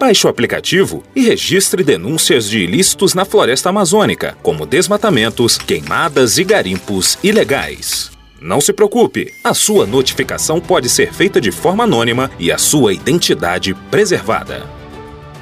Baixe 0.00 0.26
o 0.26 0.30
aplicativo 0.30 1.02
e 1.14 1.20
registre 1.20 1.84
denúncias 1.84 2.48
de 2.48 2.60
ilícitos 2.60 3.12
na 3.12 3.26
floresta 3.26 3.68
amazônica, 3.68 4.38
como 4.42 4.64
desmatamentos, 4.64 5.58
queimadas 5.58 6.38
e 6.38 6.44
garimpos 6.44 7.18
ilegais. 7.22 8.10
Não 8.40 8.58
se 8.58 8.72
preocupe, 8.72 9.34
a 9.44 9.52
sua 9.52 9.86
notificação 9.86 10.62
pode 10.62 10.88
ser 10.88 11.12
feita 11.12 11.38
de 11.38 11.52
forma 11.52 11.84
anônima 11.84 12.30
e 12.38 12.50
a 12.50 12.56
sua 12.56 12.94
identidade 12.94 13.74
preservada. 13.90 14.66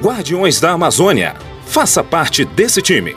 Guardiões 0.02 0.59
da 0.61 0.72
Amazônia, 0.72 1.37
faça 1.64 2.02
parte 2.02 2.44
desse 2.44 2.83
time. 2.83 3.14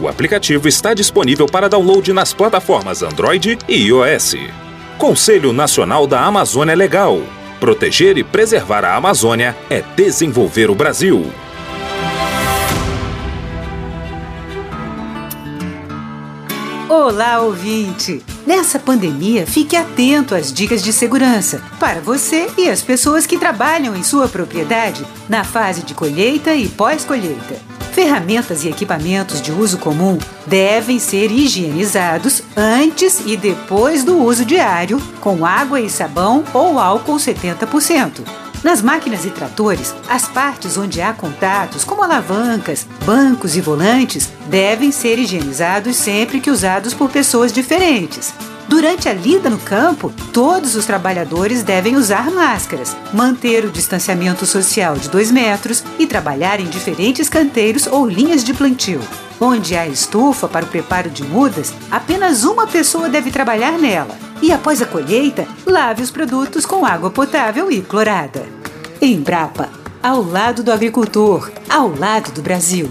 O 0.00 0.08
aplicativo 0.08 0.66
está 0.66 0.94
disponível 0.94 1.46
para 1.46 1.68
download 1.68 2.12
nas 2.12 2.32
plataformas 2.32 3.02
Android 3.02 3.58
e 3.68 3.86
iOS. 3.88 4.36
Conselho 4.98 5.52
Nacional 5.52 6.06
da 6.06 6.24
Amazônia 6.24 6.74
Legal. 6.74 7.20
Proteger 7.60 8.18
e 8.18 8.24
preservar 8.24 8.84
a 8.84 8.96
Amazônia 8.96 9.56
é 9.70 9.82
desenvolver 9.94 10.70
o 10.70 10.74
Brasil. 10.74 11.30
Olá, 16.94 17.40
ouvinte! 17.40 18.22
Nessa 18.46 18.78
pandemia, 18.78 19.46
fique 19.46 19.74
atento 19.74 20.34
às 20.34 20.52
dicas 20.52 20.82
de 20.82 20.92
segurança 20.92 21.62
para 21.80 22.02
você 22.02 22.50
e 22.58 22.68
as 22.68 22.82
pessoas 22.82 23.24
que 23.24 23.38
trabalham 23.38 23.96
em 23.96 24.02
sua 24.02 24.28
propriedade 24.28 25.02
na 25.26 25.42
fase 25.42 25.82
de 25.82 25.94
colheita 25.94 26.54
e 26.54 26.68
pós-colheita. 26.68 27.56
Ferramentas 27.94 28.62
e 28.62 28.68
equipamentos 28.68 29.40
de 29.40 29.50
uso 29.50 29.78
comum 29.78 30.18
devem 30.46 30.98
ser 30.98 31.32
higienizados 31.32 32.42
antes 32.54 33.22
e 33.24 33.38
depois 33.38 34.04
do 34.04 34.22
uso 34.22 34.44
diário 34.44 35.00
com 35.18 35.46
água 35.46 35.80
e 35.80 35.88
sabão 35.88 36.44
ou 36.52 36.78
álcool 36.78 37.16
70%. 37.16 38.41
Nas 38.62 38.80
máquinas 38.80 39.24
e 39.24 39.30
tratores, 39.30 39.92
as 40.08 40.28
partes 40.28 40.76
onde 40.76 41.02
há 41.02 41.12
contatos, 41.12 41.82
como 41.82 42.02
alavancas, 42.02 42.86
bancos 43.04 43.56
e 43.56 43.60
volantes, 43.60 44.30
devem 44.46 44.92
ser 44.92 45.18
higienizados 45.18 45.96
sempre 45.96 46.40
que 46.40 46.50
usados 46.50 46.94
por 46.94 47.10
pessoas 47.10 47.52
diferentes. 47.52 48.32
Durante 48.72 49.06
a 49.06 49.12
lida 49.12 49.50
no 49.50 49.58
campo, 49.58 50.10
todos 50.32 50.76
os 50.76 50.86
trabalhadores 50.86 51.62
devem 51.62 51.94
usar 51.94 52.30
máscaras, 52.30 52.96
manter 53.12 53.66
o 53.66 53.70
distanciamento 53.70 54.46
social 54.46 54.96
de 54.96 55.10
2 55.10 55.30
metros 55.30 55.84
e 55.98 56.06
trabalhar 56.06 56.58
em 56.58 56.64
diferentes 56.64 57.28
canteiros 57.28 57.86
ou 57.86 58.08
linhas 58.08 58.42
de 58.42 58.54
plantio. 58.54 59.02
Onde 59.38 59.76
há 59.76 59.86
estufa 59.86 60.48
para 60.48 60.64
o 60.64 60.68
preparo 60.68 61.10
de 61.10 61.22
mudas, 61.22 61.74
apenas 61.90 62.44
uma 62.44 62.66
pessoa 62.66 63.10
deve 63.10 63.30
trabalhar 63.30 63.72
nela. 63.72 64.16
E 64.40 64.50
após 64.50 64.80
a 64.80 64.86
colheita, 64.86 65.46
lave 65.66 66.02
os 66.02 66.10
produtos 66.10 66.64
com 66.64 66.86
água 66.86 67.10
potável 67.10 67.70
e 67.70 67.82
clorada. 67.82 68.46
Embrapa, 69.02 69.68
ao 70.02 70.22
lado 70.22 70.62
do 70.62 70.72
agricultor, 70.72 71.52
ao 71.68 71.94
lado 71.94 72.32
do 72.32 72.40
Brasil. 72.40 72.90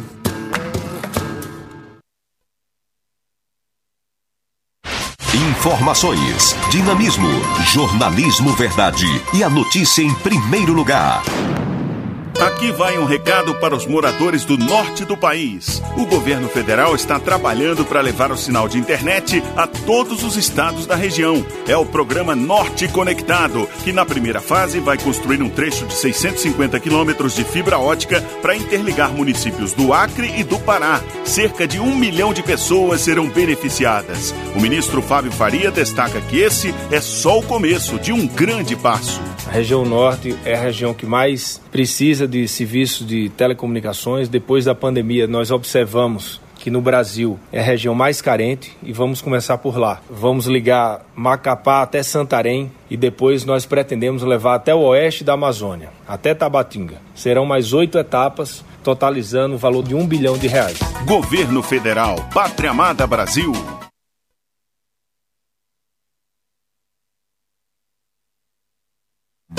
Informações, 5.61 6.55
dinamismo, 6.71 7.29
jornalismo 7.65 8.51
verdade 8.55 9.05
e 9.31 9.43
a 9.43 9.49
notícia 9.49 10.01
em 10.01 10.11
primeiro 10.15 10.73
lugar. 10.73 11.21
Aqui 12.41 12.71
vai 12.71 12.97
um 12.97 13.05
recado 13.05 13.53
para 13.53 13.75
os 13.75 13.85
moradores 13.85 14.43
do 14.43 14.57
norte 14.57 15.05
do 15.05 15.15
país. 15.15 15.79
O 15.95 16.07
governo 16.07 16.49
federal 16.49 16.95
está 16.95 17.19
trabalhando 17.19 17.85
para 17.85 18.01
levar 18.01 18.31
o 18.31 18.37
sinal 18.37 18.67
de 18.67 18.79
internet 18.79 19.43
a 19.55 19.67
todos 19.67 20.23
os 20.23 20.35
estados 20.35 20.87
da 20.87 20.95
região. 20.95 21.45
É 21.67 21.77
o 21.77 21.85
programa 21.85 22.35
Norte 22.35 22.87
Conectado, 22.87 23.69
que 23.83 23.93
na 23.93 24.03
primeira 24.03 24.41
fase 24.41 24.79
vai 24.79 24.97
construir 24.97 25.39
um 25.39 25.51
trecho 25.51 25.85
de 25.85 25.93
650 25.93 26.79
quilômetros 26.79 27.35
de 27.35 27.43
fibra 27.43 27.77
ótica 27.77 28.21
para 28.41 28.55
interligar 28.55 29.11
municípios 29.11 29.73
do 29.73 29.93
Acre 29.93 30.33
e 30.35 30.43
do 30.43 30.57
Pará. 30.57 30.99
Cerca 31.23 31.67
de 31.67 31.79
um 31.79 31.95
milhão 31.95 32.33
de 32.33 32.41
pessoas 32.41 33.01
serão 33.01 33.29
beneficiadas. 33.29 34.33
O 34.55 34.59
ministro 34.59 34.99
Fábio 35.03 35.31
Faria 35.31 35.69
destaca 35.69 36.19
que 36.21 36.39
esse 36.39 36.73
é 36.89 36.99
só 36.99 37.37
o 37.37 37.43
começo 37.43 37.99
de 37.99 38.11
um 38.11 38.25
grande 38.25 38.75
passo. 38.75 39.21
A 39.45 39.51
região 39.51 39.85
norte 39.85 40.35
é 40.43 40.55
a 40.55 40.61
região 40.61 40.91
que 40.91 41.05
mais 41.05 41.61
precisa 41.71 42.30
de 42.31 42.47
serviços 42.47 43.05
de 43.05 43.29
telecomunicações. 43.29 44.29
Depois 44.29 44.65
da 44.65 44.73
pandemia, 44.73 45.27
nós 45.27 45.51
observamos 45.51 46.41
que 46.61 46.69
no 46.69 46.79
Brasil 46.79 47.39
é 47.51 47.59
a 47.59 47.63
região 47.63 47.95
mais 47.95 48.21
carente 48.21 48.71
e 48.83 48.93
vamos 48.93 49.19
começar 49.21 49.57
por 49.57 49.77
lá. 49.77 49.99
Vamos 50.09 50.45
ligar 50.45 51.01
Macapá 51.15 51.81
até 51.81 52.03
Santarém 52.03 52.71
e 52.89 52.95
depois 52.95 53.43
nós 53.43 53.65
pretendemos 53.65 54.21
levar 54.21 54.55
até 54.55 54.73
o 54.73 54.81
oeste 54.81 55.23
da 55.23 55.33
Amazônia, 55.33 55.89
até 56.07 56.35
Tabatinga. 56.35 57.01
Serão 57.15 57.45
mais 57.45 57.73
oito 57.73 57.97
etapas, 57.97 58.63
totalizando 58.83 59.55
o 59.55 59.57
valor 59.57 59.83
de 59.83 59.95
um 59.95 60.05
bilhão 60.05 60.37
de 60.37 60.47
reais. 60.47 60.77
Governo 61.05 61.63
Federal, 61.63 62.15
Pátria 62.31 62.69
Amada 62.69 63.07
Brasil. 63.07 63.51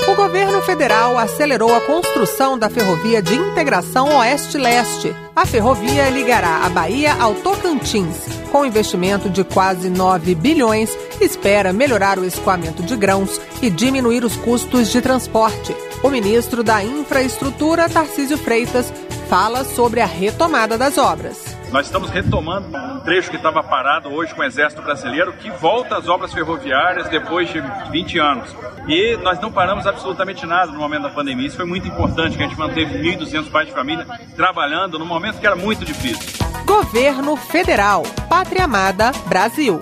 O 0.01 0.15
governo 0.15 0.63
federal 0.63 1.19
acelerou 1.19 1.75
a 1.75 1.81
construção 1.83 2.59
da 2.59 2.71
ferrovia 2.71 3.21
de 3.21 3.35
integração 3.35 4.09
Oeste-Leste. 4.17 5.15
A 5.37 5.45
ferrovia 5.45 6.09
ligará 6.09 6.65
a 6.65 6.69
Bahia 6.71 7.13
ao 7.15 7.35
Tocantins. 7.35 8.17
Com 8.51 8.65
investimento 8.65 9.29
de 9.29 9.45
quase 9.45 9.91
9 9.91 10.35
bilhões, 10.35 10.91
espera 11.21 11.75
melhorar 11.75 12.19
o 12.19 12.25
escoamento 12.25 12.83
de 12.83 12.97
grãos 12.97 13.39
e 13.61 13.69
diminuir 13.69 14.25
os 14.25 14.35
custos 14.37 14.91
de 14.91 15.03
transporte. 15.03 15.77
O 16.03 16.09
ministro 16.09 16.65
da 16.65 16.83
Infraestrutura, 16.83 17.89
Tarcísio 17.89 18.39
Freitas, 18.39 18.93
fala 19.29 19.63
sobre 19.63 20.01
a 20.01 20.07
retomada 20.07 20.79
das 20.79 20.97
obras. 20.97 21.62
Nós 21.73 21.87
estamos 21.87 22.11
retomando 22.11 22.69
um 22.77 23.01
trecho 23.01 23.31
que 23.31 23.37
estava 23.37 23.63
parado 23.63 24.11
hoje 24.11 24.35
com 24.35 24.43
o 24.43 24.45
Exército 24.45 24.83
Brasileiro, 24.83 25.33
que 25.33 25.51
volta 25.51 25.97
às 25.97 26.07
obras 26.07 26.33
ferroviárias 26.33 27.09
depois 27.09 27.49
de 27.51 27.63
20 27.91 28.19
anos. 28.19 28.55
E 28.87 29.17
nós 29.23 29.41
não 29.41 29.51
paramos 29.51 29.87
absolutamente 29.87 30.45
nada 30.45 30.71
no 30.71 30.79
momento 30.79 31.05
da 31.05 31.09
pandemia. 31.09 31.47
Isso 31.47 31.57
foi 31.57 31.65
muito 31.65 31.89
importante, 31.89 32.37
que 32.37 32.43
a 32.43 32.47
gente 32.47 32.59
manteve 32.59 32.99
1.200 32.99 33.51
pais 33.51 33.69
de 33.69 33.73
família 33.73 34.07
trabalhando 34.37 34.99
num 34.99 35.07
momento 35.07 35.41
que 35.41 35.47
era 35.47 35.57
muito 35.57 35.83
difícil. 35.83 36.45
Governo 36.67 37.37
Federal. 37.37 38.03
Pátria 38.29 38.65
Amada, 38.65 39.11
Brasil. 39.27 39.81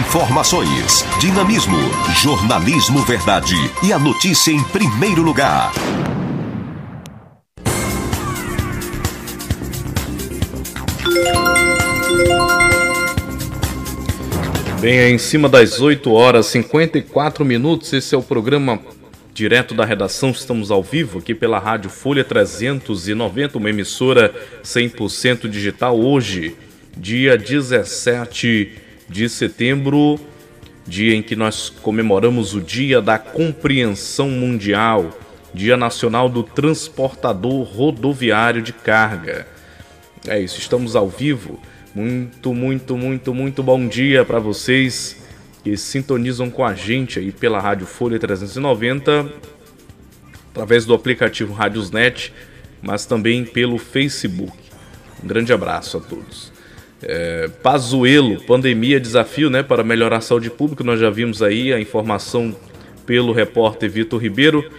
Informações, 0.00 1.06
dinamismo, 1.20 1.78
jornalismo 2.16 2.98
verdade 3.04 3.54
e 3.84 3.92
a 3.92 3.98
notícia 3.98 4.50
em 4.50 4.62
primeiro 4.64 5.22
lugar. 5.22 5.70
Bem, 14.80 14.98
é 14.98 15.10
em 15.10 15.18
cima 15.18 15.46
das 15.46 15.78
8 15.78 16.10
horas 16.10 16.46
54 16.46 17.44
minutos, 17.44 17.92
esse 17.92 18.14
é 18.14 18.18
o 18.18 18.22
programa 18.22 18.80
direto 19.34 19.74
da 19.74 19.84
redação. 19.84 20.30
Estamos 20.30 20.70
ao 20.70 20.82
vivo 20.82 21.18
aqui 21.18 21.34
pela 21.34 21.58
Rádio 21.58 21.90
Folha 21.90 22.24
390, 22.24 23.58
uma 23.58 23.68
emissora 23.68 24.34
100% 24.64 25.50
digital. 25.50 26.00
Hoje, 26.00 26.56
dia 26.96 27.36
17 27.36 28.72
de 29.06 29.28
setembro, 29.28 30.18
dia 30.86 31.14
em 31.14 31.20
que 31.20 31.36
nós 31.36 31.68
comemoramos 31.68 32.54
o 32.54 32.60
Dia 32.62 33.02
da 33.02 33.18
Compreensão 33.18 34.30
Mundial, 34.30 35.10
Dia 35.52 35.76
Nacional 35.76 36.26
do 36.26 36.42
Transportador 36.42 37.64
Rodoviário 37.64 38.62
de 38.62 38.72
Carga. 38.72 39.46
É 40.26 40.40
isso, 40.40 40.58
estamos 40.58 40.96
ao 40.96 41.06
vivo 41.06 41.60
muito, 41.94 42.54
muito, 42.54 42.96
muito, 42.96 43.34
muito 43.34 43.62
bom 43.62 43.86
dia 43.88 44.24
para 44.24 44.38
vocês 44.38 45.16
que 45.64 45.76
sintonizam 45.76 46.48
com 46.48 46.64
a 46.64 46.74
gente 46.74 47.18
aí 47.18 47.32
pela 47.32 47.60
Rádio 47.60 47.86
Folha 47.86 48.18
390, 48.18 49.30
através 50.50 50.86
do 50.86 50.94
aplicativo 50.94 51.52
Rádiosnet, 51.52 52.32
mas 52.80 53.04
também 53.04 53.44
pelo 53.44 53.76
Facebook. 53.76 54.56
Um 55.22 55.26
grande 55.26 55.52
abraço 55.52 55.96
a 55.96 56.00
todos. 56.00 56.52
É, 57.02 57.48
Pazuelo, 57.62 58.40
pandemia, 58.44 59.00
desafio 59.00 59.50
né, 59.50 59.62
para 59.62 59.82
melhorar 59.82 60.18
a 60.18 60.20
saúde 60.20 60.50
pública. 60.50 60.84
Nós 60.84 61.00
já 61.00 61.10
vimos 61.10 61.42
aí 61.42 61.72
a 61.72 61.80
informação 61.80 62.54
pelo 63.04 63.32
repórter 63.32 63.90
Vitor 63.90 64.20
Ribeiro. 64.20 64.70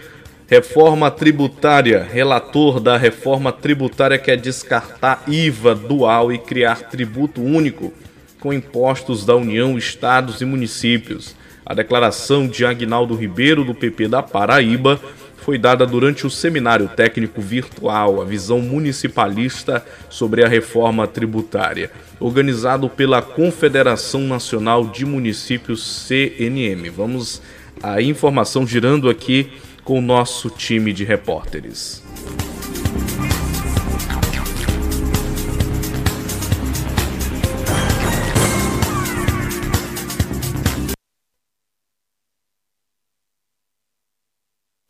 Reforma 0.52 1.10
tributária. 1.10 2.02
Relator 2.02 2.78
da 2.78 2.98
reforma 2.98 3.50
tributária 3.50 4.18
quer 4.18 4.36
descartar 4.36 5.22
IVA 5.26 5.74
dual 5.74 6.30
e 6.30 6.36
criar 6.36 6.90
tributo 6.90 7.40
único 7.40 7.90
com 8.38 8.52
impostos 8.52 9.24
da 9.24 9.34
União, 9.34 9.78
estados 9.78 10.42
e 10.42 10.44
municípios. 10.44 11.34
A 11.64 11.72
declaração 11.72 12.46
de 12.46 12.66
Agnaldo 12.66 13.14
Ribeiro, 13.14 13.64
do 13.64 13.74
PP 13.74 14.08
da 14.08 14.22
Paraíba, 14.22 15.00
foi 15.38 15.56
dada 15.56 15.86
durante 15.86 16.26
o 16.26 16.30
seminário 16.30 16.86
técnico 16.86 17.40
virtual 17.40 18.20
A 18.20 18.24
Visão 18.26 18.60
Municipalista 18.60 19.82
sobre 20.10 20.44
a 20.44 20.48
Reforma 20.48 21.06
Tributária, 21.06 21.90
organizado 22.20 22.90
pela 22.90 23.22
Confederação 23.22 24.20
Nacional 24.20 24.84
de 24.84 25.06
Municípios 25.06 25.82
CNM. 26.06 26.90
Vamos 26.90 27.40
à 27.82 28.02
informação 28.02 28.66
girando 28.66 29.08
aqui 29.08 29.50
com 29.84 29.98
o 29.98 30.02
nosso 30.02 30.50
time 30.50 30.92
de 30.92 31.04
repórteres. 31.04 32.01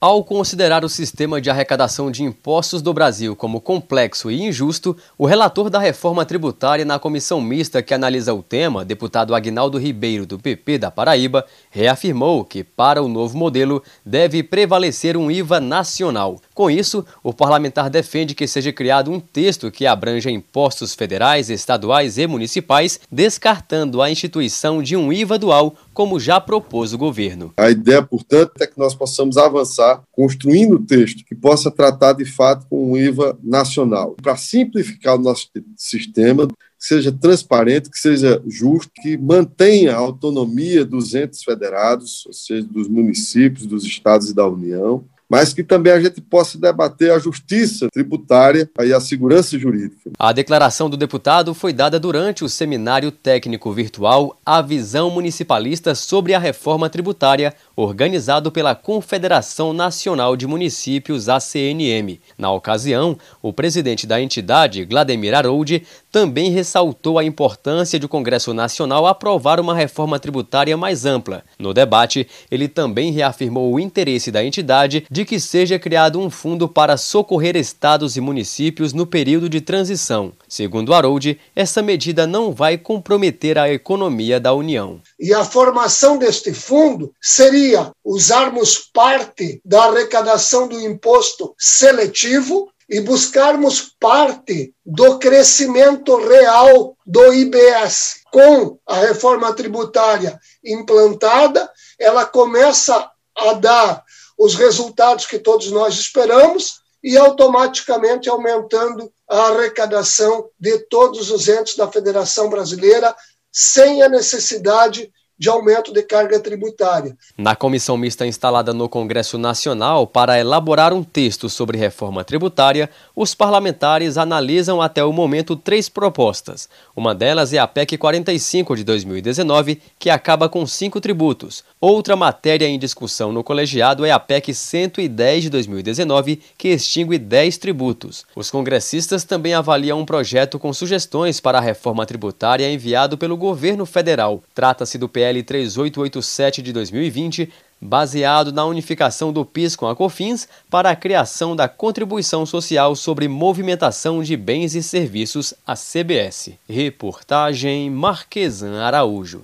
Ao 0.02 0.24
considerar 0.24 0.84
o 0.84 0.88
sistema 0.88 1.40
de 1.40 1.48
arrecadação 1.48 2.10
de 2.10 2.24
impostos 2.24 2.82
do 2.82 2.92
Brasil 2.92 3.36
como 3.36 3.60
complexo 3.60 4.32
e 4.32 4.42
injusto, 4.42 4.96
o 5.16 5.26
relator 5.26 5.70
da 5.70 5.78
reforma 5.78 6.24
tributária 6.24 6.84
na 6.84 6.98
comissão 6.98 7.40
mista 7.40 7.80
que 7.80 7.94
analisa 7.94 8.34
o 8.34 8.42
tema, 8.42 8.84
deputado 8.84 9.32
Agnaldo 9.32 9.78
Ribeiro, 9.78 10.26
do 10.26 10.40
PP 10.40 10.78
da 10.78 10.90
Paraíba, 10.90 11.46
reafirmou 11.70 12.44
que, 12.44 12.64
para 12.64 13.00
o 13.00 13.06
novo 13.06 13.38
modelo, 13.38 13.80
deve 14.04 14.42
prevalecer 14.42 15.16
um 15.16 15.30
IVA 15.30 15.60
nacional. 15.60 16.40
Com 16.52 16.68
isso, 16.68 17.06
o 17.22 17.32
parlamentar 17.32 17.88
defende 17.88 18.34
que 18.34 18.48
seja 18.48 18.72
criado 18.72 19.08
um 19.08 19.20
texto 19.20 19.70
que 19.70 19.86
abranja 19.86 20.32
impostos 20.32 20.96
federais, 20.96 21.48
estaduais 21.48 22.18
e 22.18 22.26
municipais, 22.26 22.98
descartando 23.08 24.02
a 24.02 24.10
instituição 24.10 24.82
de 24.82 24.96
um 24.96 25.12
IVA 25.12 25.38
dual, 25.38 25.76
como 25.92 26.20
já 26.20 26.40
propôs 26.40 26.92
o 26.92 26.98
governo. 26.98 27.52
A 27.56 27.70
ideia, 27.70 28.02
portanto, 28.02 28.52
é 28.60 28.66
que 28.66 28.78
nós 28.78 28.94
possamos 28.94 29.36
avançar 29.36 30.02
construindo 30.10 30.76
o 30.76 30.84
texto 30.84 31.24
que 31.24 31.34
possa 31.34 31.70
tratar 31.70 32.12
de 32.14 32.24
fato 32.24 32.66
com 32.68 32.92
um 32.92 32.96
IVA 32.96 33.38
nacional, 33.42 34.16
para 34.22 34.36
simplificar 34.36 35.16
o 35.16 35.22
nosso 35.22 35.48
sistema, 35.76 36.46
que 36.46 36.54
seja 36.78 37.12
transparente, 37.12 37.90
que 37.90 37.98
seja 37.98 38.42
justo, 38.46 38.90
que 39.02 39.16
mantenha 39.16 39.94
a 39.94 39.98
autonomia 39.98 40.84
dos 40.84 41.14
entes 41.14 41.42
federados, 41.44 42.24
ou 42.26 42.32
seja, 42.32 42.66
dos 42.66 42.88
municípios, 42.88 43.66
dos 43.66 43.84
estados 43.84 44.30
e 44.30 44.34
da 44.34 44.46
União, 44.46 45.04
mas 45.32 45.54
que 45.54 45.64
também 45.64 45.94
a 45.94 45.98
gente 45.98 46.20
possa 46.20 46.58
debater 46.58 47.10
a 47.10 47.18
justiça 47.18 47.88
tributária 47.90 48.70
e 48.82 48.92
a 48.92 49.00
segurança 49.00 49.58
jurídica. 49.58 50.10
A 50.18 50.30
declaração 50.30 50.90
do 50.90 50.96
deputado 50.96 51.54
foi 51.54 51.72
dada 51.72 51.98
durante 51.98 52.44
o 52.44 52.50
seminário 52.50 53.10
técnico 53.10 53.72
virtual 53.72 54.38
A 54.44 54.60
Visão 54.60 55.08
Municipalista 55.08 55.94
sobre 55.94 56.34
a 56.34 56.38
Reforma 56.38 56.90
Tributária, 56.90 57.54
organizado 57.74 58.52
pela 58.52 58.74
Confederação 58.74 59.72
Nacional 59.72 60.36
de 60.36 60.46
Municípios, 60.46 61.28
ACNM. 61.28 62.20
Na 62.36 62.52
ocasião, 62.52 63.16
o 63.40 63.52
presidente 63.52 64.06
da 64.06 64.20
entidade, 64.20 64.84
Vladimir 64.84 65.34
Harold, 65.34 65.82
também 66.10 66.50
ressaltou 66.50 67.18
a 67.18 67.24
importância 67.24 67.98
de 67.98 68.06
o 68.06 68.08
Congresso 68.08 68.52
Nacional 68.52 69.06
aprovar 69.06 69.58
uma 69.58 69.74
reforma 69.74 70.18
tributária 70.18 70.76
mais 70.76 71.06
ampla. 71.06 71.42
No 71.58 71.72
debate, 71.72 72.26
ele 72.50 72.68
também 72.68 73.10
reafirmou 73.12 73.72
o 73.72 73.80
interesse 73.80 74.30
da 74.30 74.44
entidade 74.44 75.06
de 75.10 75.24
que 75.24 75.40
seja 75.40 75.78
criado 75.78 76.20
um 76.20 76.28
fundo 76.28 76.68
para 76.68 76.96
socorrer 76.96 77.56
estados 77.56 78.16
e 78.16 78.20
municípios 78.20 78.92
no 78.92 79.06
período 79.06 79.48
de 79.48 79.60
transição. 79.60 80.32
Segundo 80.48 80.92
Harold, 80.92 81.38
essa 81.56 81.80
medida 81.80 82.26
não 82.26 82.52
vai 82.52 82.76
comprometer 82.76 83.58
a 83.58 83.72
economia 83.72 84.38
da 84.38 84.52
União. 84.52 85.00
E 85.18 85.32
a 85.32 85.44
formação 85.44 86.18
deste 86.18 86.52
fundo 86.52 87.12
seria 87.20 87.61
usarmos 88.04 88.78
parte 88.92 89.60
da 89.64 89.84
arrecadação 89.84 90.66
do 90.68 90.80
imposto 90.80 91.54
seletivo 91.58 92.70
e 92.88 93.00
buscarmos 93.00 93.94
parte 93.98 94.74
do 94.84 95.18
crescimento 95.18 96.16
real 96.16 96.96
do 97.06 97.32
IBS. 97.32 98.20
Com 98.30 98.78
a 98.86 98.96
reforma 98.96 99.54
tributária 99.54 100.38
implantada, 100.64 101.70
ela 101.98 102.26
começa 102.26 103.10
a 103.36 103.52
dar 103.54 104.02
os 104.38 104.54
resultados 104.54 105.26
que 105.26 105.38
todos 105.38 105.70
nós 105.70 105.94
esperamos 105.94 106.82
e 107.02 107.16
automaticamente 107.16 108.28
aumentando 108.28 109.12
a 109.28 109.48
arrecadação 109.48 110.48
de 110.58 110.78
todos 110.86 111.30
os 111.30 111.48
entes 111.48 111.76
da 111.76 111.90
Federação 111.90 112.48
Brasileira 112.48 113.14
sem 113.50 114.02
a 114.02 114.08
necessidade 114.08 115.12
de 115.42 115.48
aumento 115.48 115.92
de 115.92 116.02
carga 116.02 116.38
tributária. 116.38 117.16
Na 117.36 117.56
comissão 117.56 117.96
mista 117.96 118.24
instalada 118.24 118.72
no 118.72 118.88
Congresso 118.88 119.36
Nacional 119.36 120.06
para 120.06 120.38
elaborar 120.38 120.92
um 120.92 121.02
texto 121.02 121.48
sobre 121.48 121.76
reforma 121.76 122.22
tributária, 122.22 122.88
os 123.16 123.34
parlamentares 123.34 124.16
analisam 124.16 124.80
até 124.80 125.02
o 125.04 125.12
momento 125.12 125.56
três 125.56 125.88
propostas. 125.88 126.68
Uma 126.94 127.14
delas 127.14 127.52
é 127.52 127.58
a 127.58 127.66
PEC 127.66 127.98
45 127.98 128.76
de 128.76 128.84
2019, 128.84 129.80
que 129.98 130.10
acaba 130.10 130.48
com 130.48 130.64
cinco 130.64 131.00
tributos. 131.00 131.64
Outra 131.80 132.14
matéria 132.14 132.68
em 132.68 132.78
discussão 132.78 133.32
no 133.32 133.42
colegiado 133.42 134.04
é 134.04 134.12
a 134.12 134.20
PEC 134.20 134.54
110 134.54 135.42
de 135.42 135.50
2019, 135.50 136.40
que 136.56 136.68
extingue 136.68 137.18
10 137.18 137.58
tributos. 137.58 138.24
Os 138.36 138.48
congressistas 138.48 139.24
também 139.24 139.54
avaliam 139.54 139.98
um 139.98 140.06
projeto 140.06 140.58
com 140.58 140.72
sugestões 140.72 141.40
para 141.40 141.58
a 141.58 141.60
reforma 141.60 142.06
tributária 142.06 142.70
enviado 142.70 143.18
pelo 143.18 143.36
governo 143.36 143.84
federal. 143.84 144.40
Trata-se 144.54 144.98
do 144.98 145.08
PL 145.08 145.21
PL 145.22 145.40
3887 145.44 146.60
de 146.62 146.72
2020, 146.72 147.48
baseado 147.80 148.52
na 148.52 148.64
unificação 148.64 149.32
do 149.32 149.44
PIS 149.44 149.76
com 149.76 149.86
a 149.86 149.94
COFINS 149.94 150.48
para 150.68 150.90
a 150.90 150.96
criação 150.96 151.54
da 151.54 151.68
Contribuição 151.68 152.44
Social 152.44 152.96
sobre 152.96 153.28
Movimentação 153.28 154.20
de 154.20 154.36
Bens 154.36 154.74
e 154.74 154.82
Serviços, 154.82 155.54
a 155.64 155.74
CBS. 155.76 156.50
Reportagem 156.68 157.88
Marquesan 157.88 158.82
Araújo. 158.82 159.42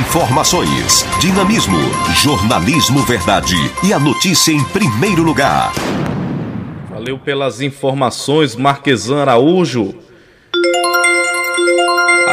Informações, 0.00 1.04
dinamismo, 1.20 1.78
jornalismo 2.16 3.02
verdade 3.02 3.54
e 3.84 3.92
a 3.92 3.98
notícia 3.98 4.52
em 4.52 4.64
primeiro 4.64 5.22
lugar. 5.22 5.72
Valeu 6.90 7.18
pelas 7.18 7.60
informações, 7.60 8.56
Marquesan 8.56 9.20
Araújo. 9.20 10.07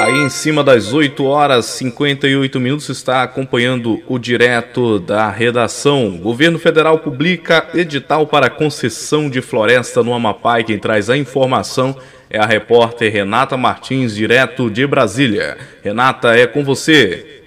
Aí 0.05 0.19
em 0.21 0.29
cima 0.29 0.63
das 0.63 0.93
8 0.93 1.25
horas 1.25 1.65
58 1.65 2.59
minutos 2.59 2.89
está 2.89 3.23
acompanhando 3.23 4.03
o 4.07 4.19
direto 4.19 4.99
da 4.99 5.31
redação. 5.31 6.15
Governo 6.19 6.59
Federal 6.59 6.99
publica 6.99 7.67
edital 7.73 8.27
para 8.27 8.47
concessão 8.47 9.27
de 9.31 9.41
floresta 9.41 10.03
no 10.03 10.13
Amapá 10.13 10.59
e 10.59 10.63
quem 10.63 10.77
traz 10.77 11.09
a 11.09 11.17
informação 11.17 11.97
é 12.29 12.37
a 12.37 12.45
repórter 12.45 13.11
Renata 13.11 13.57
Martins, 13.57 14.13
direto 14.13 14.69
de 14.69 14.85
Brasília. 14.85 15.57
Renata, 15.83 16.37
é 16.37 16.45
com 16.45 16.63
você. 16.63 17.41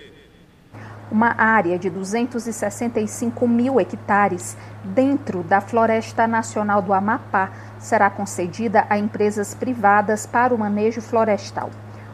Uma 1.13 1.41
área 1.41 1.79
de 1.79 1.89
265 1.89 3.47
mil 3.47 3.81
hectares 3.81 4.57
dentro 4.83 5.45
da 5.45 5.61
Floresta 5.61 6.27
Nacional 6.27 6.83
do 6.83 6.93
Amapá 6.93 7.53
será 7.79 8.11
concedida 8.11 8.85
a 8.91 8.99
empresas 8.99 9.55
privadas 9.55 10.27
para 10.27 10.53
o 10.53 10.59
manejo 10.59 11.01
florestal. 11.01 11.71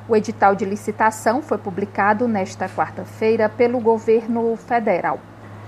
O 0.07 0.15
edital 0.15 0.55
de 0.55 0.67
licitação 0.67 1.41
foi 1.41 1.57
publicado 1.57 2.29
nesta 2.29 2.69
quarta-feira 2.69 3.49
pelo 3.49 3.81
governo 3.81 4.55
federal. 4.55 5.19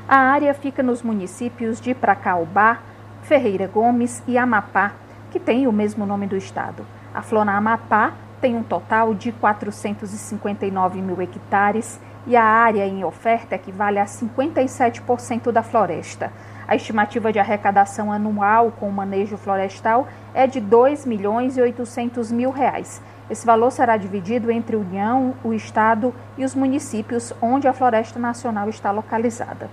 A 0.07 0.19
área 0.19 0.53
fica 0.53 0.83
nos 0.83 1.03
municípios 1.03 1.81
de 1.81 1.95
Pracaubá, 1.95 2.81
Ferreira 3.23 3.67
Gomes 3.67 4.23
e 4.27 4.37
Amapá, 4.37 4.93
que 5.31 5.41
tem 5.41 5.67
o 5.67 5.73
mesmo 5.73 6.05
nome 6.05 6.27
do 6.27 6.37
estado. 6.37 6.85
A 7.15 7.23
Flona 7.23 7.57
Amapá 7.57 8.13
tem 8.39 8.55
um 8.55 8.63
total 8.63 9.15
de 9.15 9.33
459 9.33 11.01
mil 11.01 11.19
hectares 11.23 11.99
e 12.27 12.37
a 12.37 12.45
área 12.45 12.87
em 12.87 13.05
oferta 13.05 13.55
equivale 13.55 13.99
a 13.99 14.05
57% 14.05 15.51
da 15.51 15.63
floresta. 15.63 16.31
A 16.69 16.77
estimativa 16.77 17.33
de 17.33 17.39
arrecadação 17.39 18.13
anual 18.13 18.71
com 18.73 18.87
o 18.87 18.93
manejo 18.93 19.39
florestal 19.39 20.07
é 20.35 20.47
de 20.47 20.61
2 20.61 21.07
milhões 21.07 21.57
e 21.57 21.63
800 21.63 22.31
mil 22.31 22.51
reais 22.51 23.01
esse 23.29 23.45
valor 23.45 23.71
será 23.71 23.97
dividido 23.97 24.51
entre 24.51 24.77
a 24.77 24.79
União, 24.79 25.35
o 25.43 25.53
Estado 25.53 26.15
e 26.39 26.45
os 26.45 26.55
municípios 26.55 27.33
onde 27.43 27.67
a 27.67 27.73
Floresta 27.73 28.19
Nacional 28.19 28.69
está 28.69 28.91
localizada. 28.91 29.69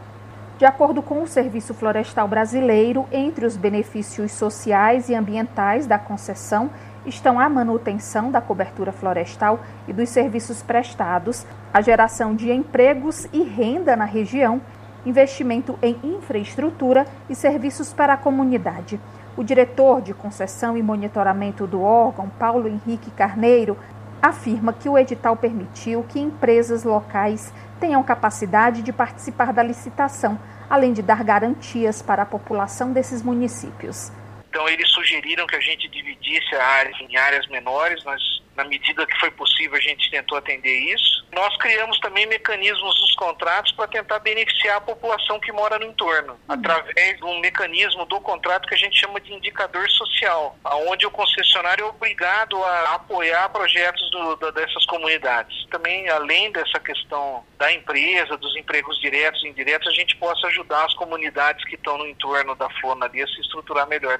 De 0.57 0.65
acordo 0.65 1.01
com 1.01 1.21
o 1.21 1.27
Serviço 1.27 1.73
Florestal 1.73 2.27
Brasileiro, 2.27 3.05
entre 3.11 3.45
os 3.45 3.57
benefícios 3.57 4.31
sociais 4.31 5.09
e 5.09 5.15
ambientais 5.15 5.85
da 5.85 5.99
concessão 5.99 6.69
estão 7.05 7.39
a 7.39 7.49
manutenção 7.49 8.31
da 8.31 8.39
cobertura 8.39 8.91
florestal 8.91 9.59
e 9.87 9.93
dos 9.93 10.09
serviços 10.09 10.61
prestados, 10.61 11.45
a 11.73 11.81
geração 11.81 12.35
de 12.35 12.51
empregos 12.51 13.27
e 13.33 13.43
renda 13.43 13.95
na 13.95 14.05
região, 14.05 14.61
investimento 15.05 15.77
em 15.81 15.99
infraestrutura 16.03 17.05
e 17.29 17.35
serviços 17.35 17.91
para 17.91 18.13
a 18.13 18.17
comunidade. 18.17 18.99
O 19.35 19.43
diretor 19.43 19.99
de 19.99 20.13
concessão 20.13 20.77
e 20.77 20.83
monitoramento 20.83 21.65
do 21.65 21.81
órgão, 21.81 22.29
Paulo 22.29 22.67
Henrique 22.67 23.09
Carneiro, 23.09 23.75
afirma 24.21 24.71
que 24.71 24.87
o 24.87 24.95
edital 24.95 25.35
permitiu 25.35 26.03
que 26.03 26.19
empresas 26.19 26.83
locais 26.83 27.51
tenham 27.79 28.03
capacidade 28.03 28.83
de 28.83 28.93
participar 28.93 29.51
da 29.51 29.63
licitação, 29.63 30.39
além 30.69 30.93
de 30.93 31.01
dar 31.01 31.23
garantias 31.23 31.99
para 31.99 32.21
a 32.21 32.27
população 32.27 32.93
desses 32.93 33.23
municípios. 33.23 34.11
Então, 34.49 34.69
eles 34.69 34.87
sugeriram 34.91 35.47
que 35.47 35.55
a 35.55 35.59
gente 35.59 35.89
dividisse 35.89 36.53
a 36.55 36.63
área 36.63 36.91
em 37.01 37.17
áreas 37.17 37.47
menores. 37.47 38.03
Nós 38.05 38.21
na 38.55 38.63
medida 38.63 39.05
que 39.05 39.19
foi 39.19 39.31
possível, 39.31 39.77
a 39.77 39.81
gente 39.81 40.09
tentou 40.11 40.37
atender 40.37 40.75
isso. 40.93 41.25
Nós 41.31 41.55
criamos 41.57 41.99
também 41.99 42.25
mecanismos 42.27 43.01
nos 43.01 43.15
contratos 43.15 43.71
para 43.71 43.87
tentar 43.87 44.19
beneficiar 44.19 44.77
a 44.77 44.81
população 44.81 45.39
que 45.39 45.51
mora 45.51 45.79
no 45.79 45.85
entorno, 45.85 46.39
através 46.47 47.17
de 47.17 47.23
um 47.23 47.39
mecanismo 47.39 48.05
do 48.05 48.21
contrato 48.21 48.67
que 48.67 48.75
a 48.75 48.77
gente 48.77 48.99
chama 48.99 49.19
de 49.19 49.33
indicador 49.33 49.89
social, 49.89 50.57
onde 50.87 51.05
o 51.05 51.11
concessionário 51.11 51.85
é 51.85 51.87
obrigado 51.87 52.63
a 52.63 52.95
apoiar 52.95 53.49
projetos 53.49 54.09
do, 54.11 54.35
da, 54.35 54.51
dessas 54.51 54.85
comunidades. 54.85 55.65
Também, 55.71 56.07
além 56.09 56.51
dessa 56.51 56.79
questão 56.79 57.43
da 57.57 57.71
empresa, 57.71 58.37
dos 58.37 58.55
empregos 58.55 58.99
diretos 58.99 59.43
e 59.43 59.47
indiretos, 59.47 59.87
a 59.87 59.93
gente 59.93 60.15
possa 60.17 60.47
ajudar 60.47 60.85
as 60.85 60.93
comunidades 60.93 61.65
que 61.65 61.75
estão 61.75 61.97
no 61.97 62.07
entorno 62.07 62.55
da 62.55 62.69
Flona 62.81 63.05
ali 63.05 63.21
a 63.21 63.27
se 63.27 63.41
estruturar 63.41 63.87
melhor. 63.87 64.19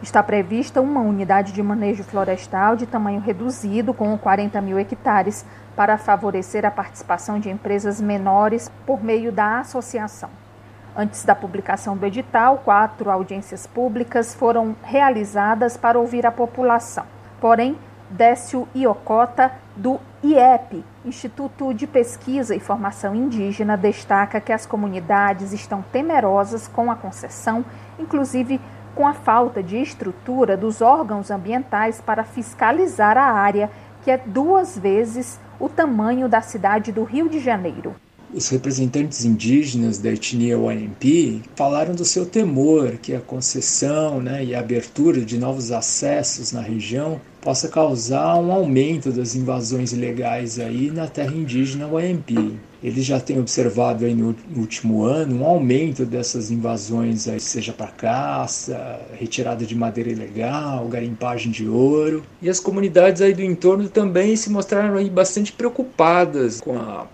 Está 0.00 0.22
prevista 0.22 0.80
uma 0.80 1.00
unidade 1.00 1.52
de 1.52 1.62
manejo 1.62 2.04
florestal 2.04 2.76
de 2.76 2.86
tamanho 2.86 3.20
reduzido, 3.20 3.92
com 3.92 4.16
40 4.16 4.60
mil 4.60 4.78
hectares, 4.78 5.44
para 5.74 5.98
favorecer 5.98 6.64
a 6.64 6.70
participação 6.70 7.40
de 7.40 7.50
empresas 7.50 8.00
menores 8.00 8.70
por 8.86 9.02
meio 9.02 9.32
da 9.32 9.58
associação. 9.58 10.30
Antes 10.96 11.24
da 11.24 11.34
publicação 11.34 11.96
do 11.96 12.06
edital, 12.06 12.58
quatro 12.64 13.10
audiências 13.10 13.66
públicas 13.66 14.34
foram 14.34 14.74
realizadas 14.82 15.76
para 15.76 15.98
ouvir 15.98 16.26
a 16.26 16.32
população. 16.32 17.04
Porém, 17.40 17.76
Décio 18.10 18.66
Iocota, 18.74 19.52
do 19.76 20.00
IEP, 20.24 20.84
Instituto 21.04 21.74
de 21.74 21.86
Pesquisa 21.86 22.54
e 22.54 22.60
Formação 22.60 23.14
Indígena, 23.14 23.76
destaca 23.76 24.40
que 24.40 24.52
as 24.52 24.64
comunidades 24.64 25.52
estão 25.52 25.82
temerosas 25.82 26.66
com 26.66 26.90
a 26.90 26.96
concessão, 26.96 27.64
inclusive 27.98 28.60
com 28.98 29.06
a 29.06 29.14
falta 29.14 29.62
de 29.62 29.76
estrutura 29.76 30.56
dos 30.56 30.82
órgãos 30.82 31.30
ambientais 31.30 32.00
para 32.00 32.24
fiscalizar 32.24 33.16
a 33.16 33.30
área, 33.30 33.70
que 34.02 34.10
é 34.10 34.18
duas 34.18 34.76
vezes 34.76 35.38
o 35.60 35.68
tamanho 35.68 36.28
da 36.28 36.40
cidade 36.40 36.90
do 36.90 37.04
Rio 37.04 37.28
de 37.28 37.38
Janeiro. 37.38 37.94
Os 38.32 38.50
representantes 38.50 39.24
indígenas 39.24 39.96
da 39.96 40.10
etnia 40.10 40.58
Wanimpi 40.58 41.42
falaram 41.56 41.94
do 41.94 42.04
seu 42.04 42.26
temor 42.26 42.98
que 43.00 43.14
a 43.14 43.20
concessão 43.20 44.20
né, 44.20 44.44
e 44.44 44.54
a 44.54 44.60
abertura 44.60 45.22
de 45.22 45.38
novos 45.38 45.72
acessos 45.72 46.52
na 46.52 46.60
região 46.60 47.18
possa 47.40 47.68
causar 47.68 48.36
um 48.36 48.52
aumento 48.52 49.10
das 49.10 49.34
invasões 49.34 49.94
ilegais 49.94 50.58
aí 50.58 50.90
na 50.90 51.06
terra 51.06 51.34
indígena 51.34 51.86
Wanimpi. 51.86 52.58
Eles 52.82 53.06
já 53.06 53.18
têm 53.18 53.40
observado 53.40 54.04
aí 54.04 54.14
no 54.14 54.36
último 54.54 55.04
ano 55.04 55.40
um 55.40 55.46
aumento 55.46 56.04
dessas 56.04 56.50
invasões, 56.50 57.26
aí, 57.26 57.40
seja 57.40 57.72
para 57.72 57.86
caça, 57.86 59.00
retirada 59.18 59.64
de 59.64 59.74
madeira 59.74 60.10
ilegal, 60.10 60.86
garimpagem 60.86 61.50
de 61.50 61.66
ouro. 61.66 62.22
E 62.42 62.50
as 62.50 62.60
comunidades 62.60 63.22
aí 63.22 63.32
do 63.32 63.42
entorno 63.42 63.88
também 63.88 64.36
se 64.36 64.50
mostraram 64.50 64.96
aí 64.96 65.08
bastante 65.08 65.50
preocupadas 65.50 66.60
com 66.60 66.78
a 66.78 67.06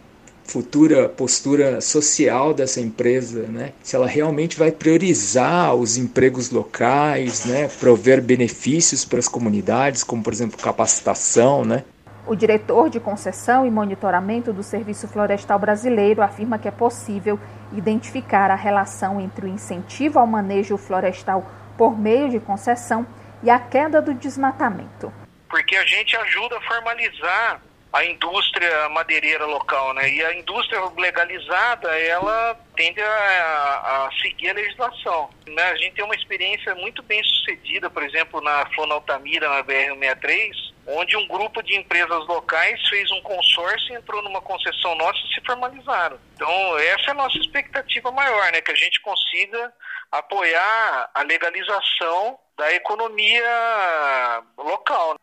futura 0.44 1.08
postura 1.08 1.80
social 1.80 2.54
dessa 2.54 2.80
empresa, 2.80 3.42
né? 3.48 3.72
Se 3.82 3.96
ela 3.96 4.06
realmente 4.06 4.58
vai 4.58 4.70
priorizar 4.70 5.74
os 5.74 5.96
empregos 5.96 6.50
locais, 6.50 7.44
né? 7.44 7.68
Prover 7.80 8.20
benefícios 8.20 9.04
para 9.04 9.18
as 9.18 9.28
comunidades, 9.28 10.04
como 10.04 10.22
por 10.22 10.32
exemplo 10.32 10.58
capacitação, 10.58 11.64
né? 11.64 11.84
O 12.26 12.34
diretor 12.34 12.88
de 12.88 12.98
concessão 12.98 13.66
e 13.66 13.70
monitoramento 13.70 14.52
do 14.52 14.62
Serviço 14.62 15.06
Florestal 15.06 15.58
Brasileiro 15.58 16.22
afirma 16.22 16.58
que 16.58 16.66
é 16.66 16.70
possível 16.70 17.38
identificar 17.72 18.50
a 18.50 18.54
relação 18.54 19.20
entre 19.20 19.44
o 19.44 19.48
incentivo 19.48 20.18
ao 20.18 20.26
manejo 20.26 20.78
florestal 20.78 21.44
por 21.76 21.98
meio 21.98 22.30
de 22.30 22.40
concessão 22.40 23.06
e 23.42 23.50
a 23.50 23.58
queda 23.58 24.00
do 24.00 24.14
desmatamento. 24.14 25.12
Porque 25.50 25.76
a 25.76 25.84
gente 25.84 26.16
ajuda 26.16 26.56
a 26.56 26.60
formalizar 26.62 27.60
a 27.94 28.04
indústria 28.04 28.88
madeireira 28.88 29.46
local, 29.46 29.94
né? 29.94 30.10
E 30.10 30.24
a 30.24 30.34
indústria 30.34 30.80
legalizada, 30.98 31.96
ela 31.96 32.58
tende 32.74 33.00
a, 33.00 33.06
a, 33.06 34.10
seguir 34.20 34.50
a 34.50 34.54
legislação. 34.54 35.30
Né? 35.46 35.62
A 35.62 35.76
gente 35.76 35.94
tem 35.94 36.04
uma 36.04 36.16
experiência 36.16 36.74
muito 36.74 37.04
bem 37.04 37.22
sucedida, 37.22 37.88
por 37.88 38.02
exemplo, 38.02 38.40
na 38.40 38.66
Fonaltamira, 38.74 39.48
na 39.48 39.62
BR-163, 39.62 40.50
onde 40.88 41.16
um 41.16 41.28
grupo 41.28 41.62
de 41.62 41.76
empresas 41.76 42.26
locais 42.26 42.80
fez 42.88 43.08
um 43.12 43.22
consórcio, 43.22 43.94
entrou 43.94 44.20
numa 44.24 44.40
concessão 44.40 44.96
nossa 44.96 45.20
e 45.26 45.34
se 45.34 45.40
formalizaram. 45.46 46.18
Então, 46.34 46.78
essa 46.78 47.08
é 47.08 47.10
a 47.12 47.14
nossa 47.14 47.38
expectativa 47.38 48.10
maior, 48.10 48.50
né? 48.50 48.60
Que 48.60 48.72
a 48.72 48.76
gente 48.76 49.00
consiga 49.02 49.72
apoiar 50.10 51.10
a 51.14 51.22
legalização 51.22 52.40
da 52.58 52.72
economia 52.72 54.42
local. 54.58 55.14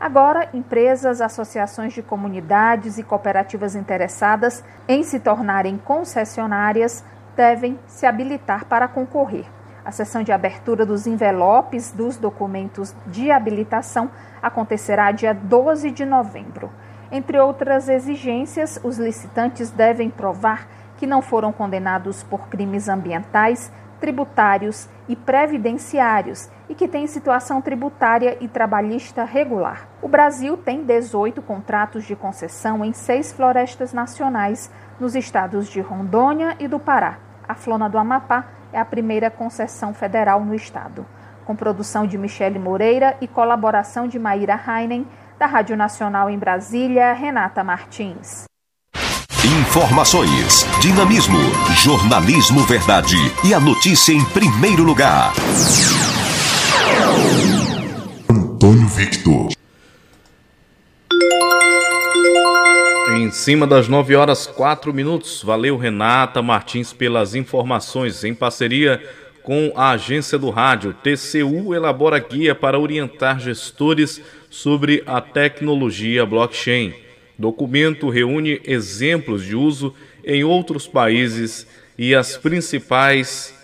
Agora, 0.00 0.48
empresas, 0.54 1.20
associações 1.20 1.92
de 1.92 2.02
comunidades 2.02 2.98
e 2.98 3.02
cooperativas 3.02 3.74
interessadas 3.74 4.64
em 4.86 5.02
se 5.02 5.18
tornarem 5.18 5.76
concessionárias 5.76 7.04
devem 7.36 7.78
se 7.86 8.06
habilitar 8.06 8.64
para 8.64 8.86
concorrer. 8.86 9.46
A 9.84 9.90
sessão 9.90 10.22
de 10.22 10.30
abertura 10.30 10.84
dos 10.84 11.06
envelopes 11.06 11.92
dos 11.92 12.16
documentos 12.16 12.94
de 13.06 13.30
habilitação 13.30 14.10
acontecerá 14.42 15.10
dia 15.10 15.32
12 15.32 15.90
de 15.90 16.04
novembro. 16.04 16.70
Entre 17.10 17.38
outras 17.38 17.88
exigências, 17.88 18.78
os 18.84 18.98
licitantes 18.98 19.70
devem 19.70 20.10
provar 20.10 20.68
que 20.98 21.06
não 21.06 21.22
foram 21.22 21.52
condenados 21.52 22.22
por 22.22 22.48
crimes 22.48 22.88
ambientais, 22.88 23.72
tributários 24.00 24.88
e 25.08 25.16
previdenciários 25.16 26.48
e 26.68 26.74
que 26.74 26.88
têm 26.88 27.06
situação 27.06 27.60
tributária 27.60 28.36
e 28.40 28.48
trabalhista 28.48 29.24
regular. 29.24 29.88
O 30.02 30.08
Brasil 30.08 30.56
tem 30.56 30.84
18 30.84 31.40
contratos 31.42 32.04
de 32.04 32.14
concessão 32.14 32.84
em 32.84 32.92
seis 32.92 33.32
florestas 33.32 33.92
nacionais 33.92 34.70
nos 34.98 35.14
estados 35.14 35.68
de 35.68 35.80
Rondônia 35.80 36.56
e 36.58 36.68
do 36.68 36.78
Pará. 36.78 37.18
A 37.48 37.54
Flona 37.54 37.88
do 37.88 37.98
Amapá 37.98 38.46
é 38.72 38.78
a 38.78 38.84
primeira 38.84 39.30
concessão 39.30 39.94
federal 39.94 40.44
no 40.44 40.54
estado 40.54 41.06
com 41.48 41.56
produção 41.56 42.06
de 42.06 42.18
Michele 42.18 42.58
Moreira 42.58 43.16
e 43.22 43.26
colaboração 43.26 44.06
de 44.06 44.18
Maíra 44.18 44.60
Heinen, 44.68 45.06
da 45.38 45.46
Rádio 45.46 45.78
Nacional 45.78 46.28
em 46.28 46.38
Brasília, 46.38 47.14
Renata 47.14 47.64
Martins. 47.64 48.47
Informações, 49.48 50.66
dinamismo, 50.78 51.38
jornalismo 51.82 52.60
verdade 52.64 53.16
e 53.42 53.54
a 53.54 53.58
notícia 53.58 54.12
em 54.12 54.22
primeiro 54.26 54.82
lugar. 54.82 55.32
Antônio 58.28 58.86
Victor. 58.88 59.48
Em 63.16 63.30
cima 63.30 63.66
das 63.66 63.88
9 63.88 64.14
horas 64.16 64.46
4 64.46 64.92
minutos. 64.92 65.42
Valeu, 65.42 65.78
Renata 65.78 66.42
Martins, 66.42 66.92
pelas 66.92 67.34
informações 67.34 68.24
em 68.24 68.34
parceria 68.34 69.02
com 69.42 69.72
a 69.74 69.92
agência 69.92 70.38
do 70.38 70.50
rádio. 70.50 70.92
TCU 70.92 71.74
elabora 71.74 72.18
guia 72.18 72.54
para 72.54 72.78
orientar 72.78 73.40
gestores 73.40 74.20
sobre 74.50 75.02
a 75.06 75.22
tecnologia 75.22 76.26
blockchain. 76.26 77.07
Documento 77.38 78.08
reúne 78.08 78.60
exemplos 78.64 79.44
de 79.44 79.54
uso 79.54 79.94
em 80.24 80.42
outros 80.42 80.88
países 80.88 81.66
e 81.96 82.14
as 82.14 82.36
principais 82.36 83.54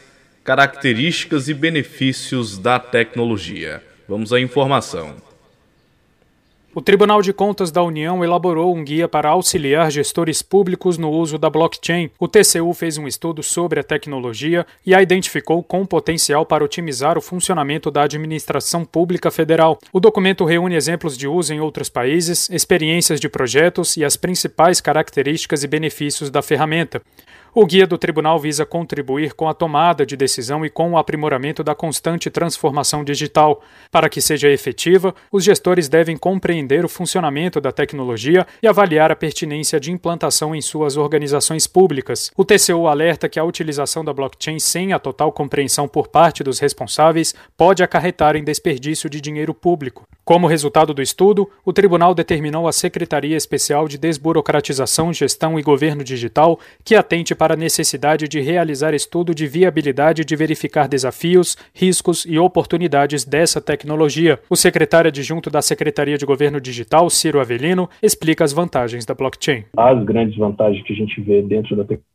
características 0.45 1.49
e 1.49 1.55
benefícios 1.55 2.57
da 2.57 2.79
tecnologia. 2.79 3.83
Vamos 4.07 4.33
à 4.33 4.41
informação. 4.41 5.17
O 6.77 6.83
Tribunal 6.83 7.23
de 7.23 7.33
Contas 7.33 7.71
da 7.71 7.85
União 7.85 8.25
elaborou 8.25 8.75
um 8.75 8.83
guia 8.83 9.07
para 9.07 9.29
auxiliar 9.29 9.93
gestores 9.93 10.43
públicos 10.43 10.99
no 10.99 11.09
uso 11.09 11.39
da 11.39 11.49
blockchain. 11.49 12.11
O 12.19 12.27
TCU 12.27 12.75
fez 12.75 12.99
um 12.99 13.07
estudo 13.07 13.45
sobre 13.45 13.79
a 13.79 13.85
tecnologia 13.85 14.67
e 14.85 14.93
a 14.93 15.01
identificou 15.01 15.63
com 15.63 15.87
potencial 15.87 16.45
para 16.45 16.65
otimizar 16.65 17.17
o 17.17 17.21
funcionamento 17.21 17.93
da 17.93 18.03
administração 18.03 18.85
pública 18.85 19.31
federal. 19.31 19.79
O 19.93 20.01
documento 20.01 20.45
reúne 20.45 20.75
exemplos 20.75 21.17
de 21.17 21.29
uso 21.29 21.55
em 21.55 21.61
outros 21.61 21.89
países, 21.89 22.51
experiências 22.51 23.21
de 23.21 23.29
projetos 23.29 23.97
e 23.97 24.05
as 24.05 24.17
principais 24.17 24.81
características 24.81 25.63
e 25.63 25.69
benefícios 25.69 26.29
da 26.29 26.43
ferramenta. 26.43 27.01
O 27.57 27.65
guia 27.65 27.87
do 27.87 27.97
tribunal 27.97 28.37
visa 28.37 28.67
contribuir 28.67 29.33
com 29.33 29.49
a 29.49 29.55
tomada 29.55 30.05
de 30.05 30.17
decisão 30.17 30.67
e 30.67 30.71
com 30.71 30.91
o 30.91 30.99
aprimoramento 30.99 31.63
da 31.63 31.73
constante 31.73 32.29
transformação 32.29 33.05
digital. 33.05 33.63
Para 33.93 34.09
que 34.09 34.21
seja 34.21 34.51
efetiva, 34.51 35.15
os 35.31 35.45
gestores 35.45 35.89
devem 35.89 36.17
compreender 36.17 36.85
o 36.85 36.89
funcionamento 36.89 37.61
da 37.61 37.71
tecnologia 37.71 38.45
e 38.61 38.67
avaliar 38.67 39.13
a 39.13 39.17
pertinência 39.17 39.79
de 39.79 39.93
implantação 39.93 40.53
em 40.53 40.61
suas 40.61 40.97
organizações 40.97 41.65
públicas. 41.65 42.33
O 42.37 42.45
TCU 42.45 42.89
alerta 42.89 43.29
que 43.29 43.39
a 43.39 43.45
utilização 43.45 44.05
da 44.05 44.13
blockchain 44.13 44.59
sem 44.59 44.93
a 44.93 44.99
total 44.99 45.31
compreensão 45.31 45.87
por 45.87 46.09
parte 46.09 46.43
dos 46.43 46.59
responsáveis 46.59 47.37
pode 47.57 47.85
acarretar 47.85 48.35
em 48.35 48.43
desperdício 48.43 49.09
de 49.09 49.21
dinheiro 49.21 49.55
público. 49.55 50.09
Como 50.25 50.47
resultado 50.47 50.95
do 50.95 51.03
estudo, 51.03 51.51
o 51.65 51.73
tribunal 51.73 52.15
determinou 52.15 52.67
a 52.67 52.73
Secretaria 52.73 53.37
Especial 53.37 53.87
de 53.87 53.99
Desburocratização, 53.99 55.13
Gestão 55.13 55.59
e 55.59 55.63
Governo 55.63 56.03
Digital 56.03 56.59
que 56.83 56.97
atente 56.97 57.35
para 57.35 57.44
para 57.45 57.53
a 57.53 57.57
necessidade 57.59 58.27
de 58.27 58.41
realizar 58.41 58.95
estudo 58.95 59.35
de 59.35 59.47
viabilidade 59.47 60.25
de 60.25 60.35
verificar 60.35 60.89
desafios, 60.89 61.59
riscos 61.75 62.25
e 62.27 62.39
oportunidades 62.39 63.23
dessa 63.23 63.61
tecnologia. 63.61 64.41
O 64.49 64.57
secretário 64.57 65.09
adjunto 65.09 65.51
da 65.51 65.61
Secretaria 65.61 66.17
de 66.17 66.25
Governo 66.25 66.59
Digital, 66.59 67.11
Ciro 67.11 67.39
Avelino, 67.39 67.87
explica 68.03 68.45
as 68.45 68.55
vantagens 68.55 69.05
da 69.05 69.13
blockchain. 69.13 69.67
As 69.77 70.03
grandes 70.07 70.39
vantagens 70.39 70.83
que 70.87 70.95
a 70.95 70.97
gente 70.97 71.21
vê 71.21 71.43
dentro 71.43 71.77
da 71.77 71.83
tecnologia 71.83 72.14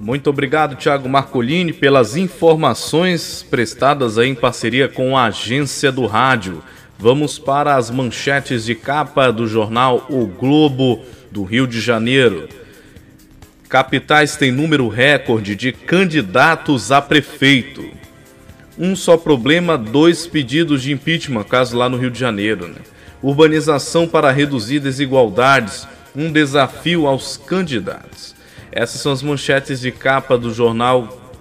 Muito 0.05 0.29
obrigado, 0.29 0.75
Tiago 0.75 1.09
Marcolini, 1.09 1.73
pelas 1.73 2.15
informações 2.15 3.41
prestadas 3.41 4.19
em 4.19 4.35
parceria 4.35 4.87
com 4.87 5.17
a 5.17 5.25
agência 5.25 5.91
do 5.91 6.05
rádio. 6.05 6.61
Vamos 6.95 7.39
para 7.39 7.75
as 7.75 7.89
manchetes 7.89 8.65
de 8.65 8.75
capa 8.75 9.31
do 9.31 9.47
jornal 9.47 10.05
O 10.07 10.27
Globo 10.27 11.03
do 11.31 11.43
Rio 11.43 11.65
de 11.65 11.81
Janeiro. 11.81 12.47
Capitais 13.67 14.35
têm 14.35 14.51
número 14.51 14.87
recorde 14.89 15.55
de 15.55 15.71
candidatos 15.71 16.91
a 16.91 17.01
prefeito. 17.01 17.83
Um 18.77 18.95
só 18.95 19.17
problema, 19.17 19.75
dois 19.75 20.27
pedidos 20.27 20.83
de 20.83 20.91
impeachment, 20.93 21.45
caso 21.45 21.75
lá 21.75 21.89
no 21.89 21.97
Rio 21.97 22.11
de 22.11 22.19
Janeiro. 22.19 22.67
Né? 22.67 22.77
Urbanização 23.23 24.07
para 24.07 24.29
reduzir 24.29 24.79
desigualdades, 24.79 25.87
um 26.15 26.31
desafio 26.31 27.07
aos 27.07 27.37
candidatos. 27.37 28.34
Essas 28.75 28.99
são 28.99 29.13
as 29.13 29.23
manchetes 29.23 29.79
de 29.79 29.89
capa 29.89 30.37
do 30.37 30.53
jornal 30.53 31.31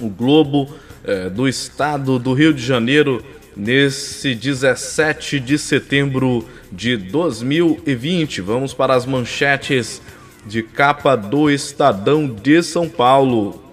O 0.00 0.08
Globo 0.08 0.72
eh, 1.02 1.28
do 1.28 1.48
Estado 1.48 2.20
do 2.20 2.32
Rio 2.32 2.54
de 2.54 2.64
Janeiro 2.64 3.20
nesse 3.56 4.32
17 4.32 5.40
de 5.40 5.58
setembro 5.58 6.48
de 6.70 6.96
2020. 6.96 8.40
Vamos 8.40 8.72
para 8.72 8.94
as 8.94 9.04
manchetes 9.04 10.00
de 10.46 10.62
capa 10.62 11.16
do 11.16 11.50
Estadão 11.50 12.28
de 12.28 12.62
São 12.62 12.88
Paulo. 12.88 13.63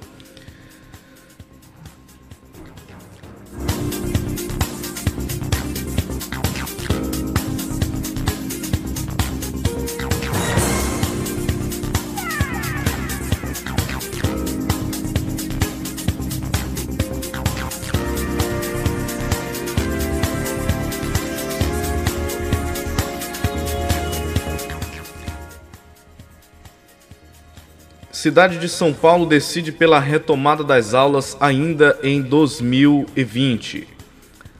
Cidade 28.22 28.60
de 28.60 28.70
São 28.70 28.94
Paulo 28.94 29.26
decide 29.26 29.72
pela 29.72 30.00
retomada 30.00 30.64
das 30.64 30.94
aulas 30.94 31.36
ainda 31.40 31.98
em 32.04 32.22
2020. 32.22 33.88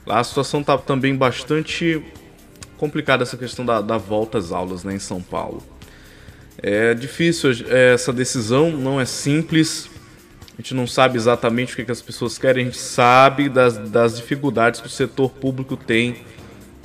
Lá 0.04 0.18
a 0.18 0.24
situação 0.24 0.62
está 0.62 0.76
também 0.76 1.14
bastante 1.14 2.02
complicada 2.76 3.22
essa 3.22 3.36
questão 3.36 3.64
da, 3.64 3.80
da, 3.80 3.96
volta 3.96 4.36
às 4.36 4.50
aulas 4.50 4.82
né, 4.82 4.96
em 4.96 4.98
São 4.98 5.22
Paulo. 5.22 5.62
É 6.60 6.92
difícil 6.92 7.52
é, 7.68 7.94
essa 7.94 8.12
decisão, 8.12 8.72
não 8.72 9.00
é 9.00 9.04
simples. 9.04 9.88
A 10.54 10.60
gente 10.60 10.74
não 10.74 10.88
sabe 10.88 11.16
exatamente 11.16 11.74
o 11.74 11.76
que, 11.76 11.84
que 11.84 11.92
as 11.92 12.02
pessoas 12.02 12.36
querem, 12.36 12.64
a 12.64 12.66
gente 12.66 12.80
sabe 12.80 13.48
das, 13.48 13.78
das 13.78 14.16
dificuldades 14.16 14.80
que 14.80 14.88
o 14.88 14.90
setor 14.90 15.30
público 15.30 15.76
tem 15.76 16.16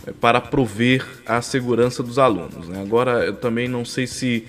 é, 0.05 0.11
para 0.11 0.39
prover 0.39 1.03
a 1.25 1.41
segurança 1.41 2.03
dos 2.03 2.19
alunos. 2.19 2.69
Né? 2.69 2.79
Agora, 2.79 3.25
eu 3.25 3.33
também 3.33 3.67
não 3.67 3.83
sei 3.83 4.05
se 4.05 4.45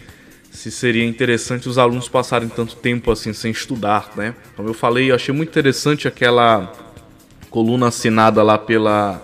se 0.50 0.70
seria 0.70 1.04
interessante 1.04 1.68
os 1.68 1.78
alunos 1.78 2.08
passarem 2.08 2.48
tanto 2.48 2.76
tempo 2.76 3.10
assim 3.10 3.32
sem 3.32 3.50
estudar, 3.50 4.10
né? 4.16 4.34
Como 4.56 4.68
eu 4.68 4.74
falei, 4.74 5.10
eu 5.10 5.14
achei 5.14 5.34
muito 5.34 5.50
interessante 5.50 6.08
aquela 6.08 6.72
coluna 7.50 7.88
assinada 7.88 8.42
lá 8.42 8.58
pela 8.58 9.22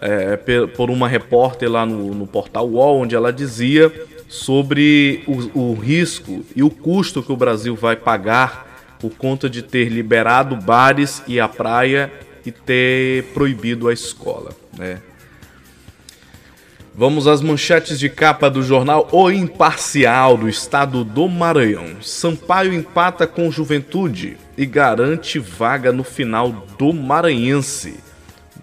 é, 0.00 0.36
por 0.76 0.90
uma 0.90 1.08
repórter 1.08 1.70
lá 1.70 1.86
no, 1.86 2.14
no 2.14 2.26
portal 2.26 2.68
UOL, 2.68 3.00
onde 3.00 3.14
ela 3.14 3.32
dizia 3.32 3.92
sobre 4.28 5.22
o, 5.26 5.70
o 5.72 5.74
risco 5.74 6.44
e 6.54 6.62
o 6.62 6.70
custo 6.70 7.22
que 7.22 7.32
o 7.32 7.36
Brasil 7.36 7.76
vai 7.76 7.96
pagar 7.96 8.96
por 8.98 9.10
conta 9.10 9.48
de 9.48 9.62
ter 9.62 9.88
liberado 9.88 10.56
bares 10.56 11.22
e 11.26 11.38
a 11.38 11.48
praia 11.48 12.12
e 12.44 12.50
ter 12.50 13.24
proibido 13.34 13.88
a 13.88 13.92
escola, 13.92 14.50
né? 14.76 15.00
Vamos 16.96 17.26
às 17.26 17.40
manchetes 17.40 17.98
de 17.98 18.08
capa 18.08 18.48
do 18.48 18.62
jornal 18.62 19.08
O 19.10 19.28
Imparcial 19.28 20.36
do 20.36 20.48
estado 20.48 21.02
do 21.02 21.28
Maranhão. 21.28 22.00
Sampaio 22.00 22.72
empata 22.72 23.26
com 23.26 23.50
Juventude 23.50 24.36
e 24.56 24.64
garante 24.64 25.40
vaga 25.40 25.90
no 25.90 26.04
final 26.04 26.52
do 26.78 26.92
Maranhense. 26.92 27.96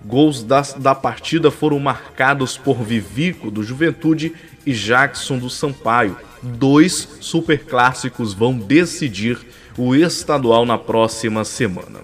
Gols 0.05 0.43
da, 0.43 0.61
da 0.77 0.95
partida 0.95 1.51
foram 1.51 1.77
marcados 1.77 2.55
por 2.57 2.82
Vivico 2.82 3.51
do 3.51 3.61
Juventude 3.61 4.34
e 4.65 4.71
Jackson 4.71 5.38
do 5.38 5.49
Sampaio. 5.49 6.15
Dois 6.41 7.09
superclássicos 7.19 8.34
vão 8.34 8.57
decidir 8.57 9.38
o 9.77 9.93
estadual 9.93 10.65
na 10.65 10.77
próxima 10.77 11.43
semana. 11.43 11.99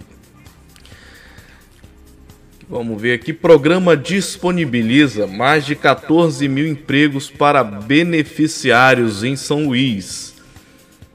Vamos 2.70 3.02
ver 3.02 3.14
aqui. 3.14 3.32
Programa 3.32 3.96
disponibiliza 3.96 5.26
mais 5.26 5.66
de 5.66 5.74
14 5.74 6.50
mil 6.50 6.68
empregos 6.68 7.30
para 7.30 7.64
beneficiários 7.64 9.24
em 9.24 9.38
São 9.38 9.68
Luís. 9.68 10.36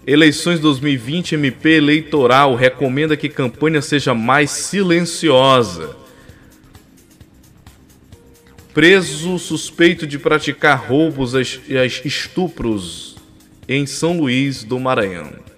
Eleições 0.06 0.58
2020 0.60 1.34
MP 1.34 1.76
Eleitoral 1.76 2.54
recomenda 2.54 3.18
que 3.18 3.28
campanha 3.28 3.82
seja 3.82 4.14
mais 4.14 4.50
silenciosa. 4.50 5.94
Preso 8.72 9.38
suspeito 9.38 10.06
de 10.06 10.18
praticar 10.18 10.82
roubos 10.88 11.34
e 11.34 11.76
estupros 12.06 13.16
em 13.68 13.84
São 13.84 14.18
Luís 14.18 14.64
do 14.64 14.80
Maranhão. 14.80 15.51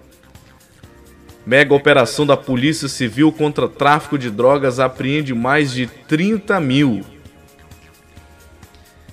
Mega 1.47 1.75
operação 1.75 2.25
da 2.25 2.37
Polícia 2.37 2.89
Civil 2.89 3.31
contra 3.31 3.69
tráfico 3.69 4.17
de 4.17 4.31
drogas 4.31 4.81
apreende 4.81 5.35
mais 5.35 5.73
de 5.73 5.87
30 5.87 6.59
mil. 6.59 7.05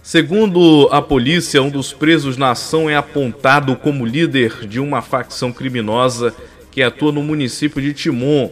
Segundo 0.01 0.88
a 0.91 1.01
polícia, 1.01 1.61
um 1.61 1.69
dos 1.69 1.91
presos 1.93 2.38
na 2.38 2.51
ação 2.51 2.89
é 2.89 2.95
apontado 2.95 3.75
como 3.75 4.05
líder 4.05 4.65
de 4.65 4.79
uma 4.79 5.01
facção 5.01 5.51
criminosa 5.51 6.34
que 6.71 6.82
atua 6.82 7.11
no 7.11 7.21
município 7.21 7.82
de 7.82 7.93
Timon 7.93 8.49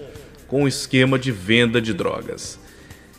com 0.48 0.68
esquema 0.68 1.18
de 1.18 1.32
venda 1.32 1.82
de 1.82 1.94
drogas. 1.94 2.60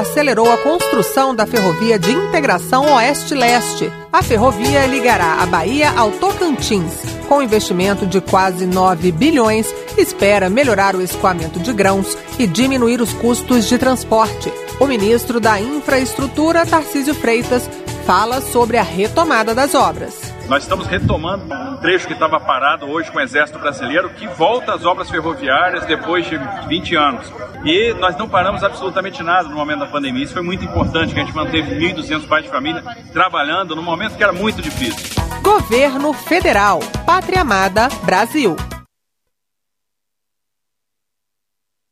Acelerou 0.00 0.50
a 0.50 0.56
construção 0.56 1.34
da 1.34 1.46
ferrovia 1.46 1.98
de 1.98 2.10
integração 2.10 2.94
Oeste-Leste. 2.94 3.92
A 4.10 4.22
ferrovia 4.22 4.86
ligará 4.86 5.42
a 5.42 5.46
Bahia 5.46 5.90
ao 5.90 6.10
Tocantins. 6.12 6.94
Com 7.28 7.42
investimento 7.42 8.06
de 8.06 8.18
quase 8.20 8.64
9 8.64 9.12
bilhões, 9.12 9.72
espera 9.98 10.48
melhorar 10.48 10.96
o 10.96 11.02
escoamento 11.02 11.60
de 11.60 11.72
grãos 11.72 12.16
e 12.38 12.46
diminuir 12.46 13.02
os 13.02 13.12
custos 13.12 13.66
de 13.66 13.76
transporte. 13.76 14.50
O 14.80 14.86
ministro 14.86 15.38
da 15.38 15.60
Infraestrutura, 15.60 16.64
Tarcísio 16.64 17.14
Freitas, 17.14 17.68
fala 18.06 18.40
sobre 18.40 18.78
a 18.78 18.82
retomada 18.82 19.54
das 19.54 19.74
obras. 19.74 20.29
Nós 20.50 20.64
estamos 20.64 20.88
retomando 20.88 21.44
um 21.44 21.76
trecho 21.76 22.08
que 22.08 22.12
estava 22.12 22.40
parado 22.40 22.84
hoje 22.90 23.08
com 23.08 23.18
o 23.18 23.20
Exército 23.20 23.56
Brasileiro, 23.60 24.10
que 24.10 24.26
volta 24.26 24.74
às 24.74 24.84
obras 24.84 25.08
ferroviárias 25.08 25.86
depois 25.86 26.26
de 26.26 26.36
20 26.66 26.96
anos. 26.96 27.32
E 27.64 27.94
nós 28.00 28.16
não 28.16 28.28
paramos 28.28 28.64
absolutamente 28.64 29.22
nada 29.22 29.48
no 29.48 29.54
momento 29.54 29.78
da 29.78 29.86
pandemia. 29.86 30.24
Isso 30.24 30.32
foi 30.32 30.42
muito 30.42 30.64
importante, 30.64 31.14
que 31.14 31.20
a 31.20 31.24
gente 31.24 31.36
manteve 31.36 31.72
1.200 31.76 32.26
pais 32.26 32.44
de 32.46 32.50
família 32.50 32.82
trabalhando 33.12 33.76
num 33.76 33.82
momento 33.82 34.16
que 34.16 34.24
era 34.24 34.32
muito 34.32 34.60
difícil. 34.60 35.22
Governo 35.40 36.12
Federal. 36.12 36.80
Pátria 37.06 37.42
Amada, 37.42 37.88
Brasil. 38.02 38.56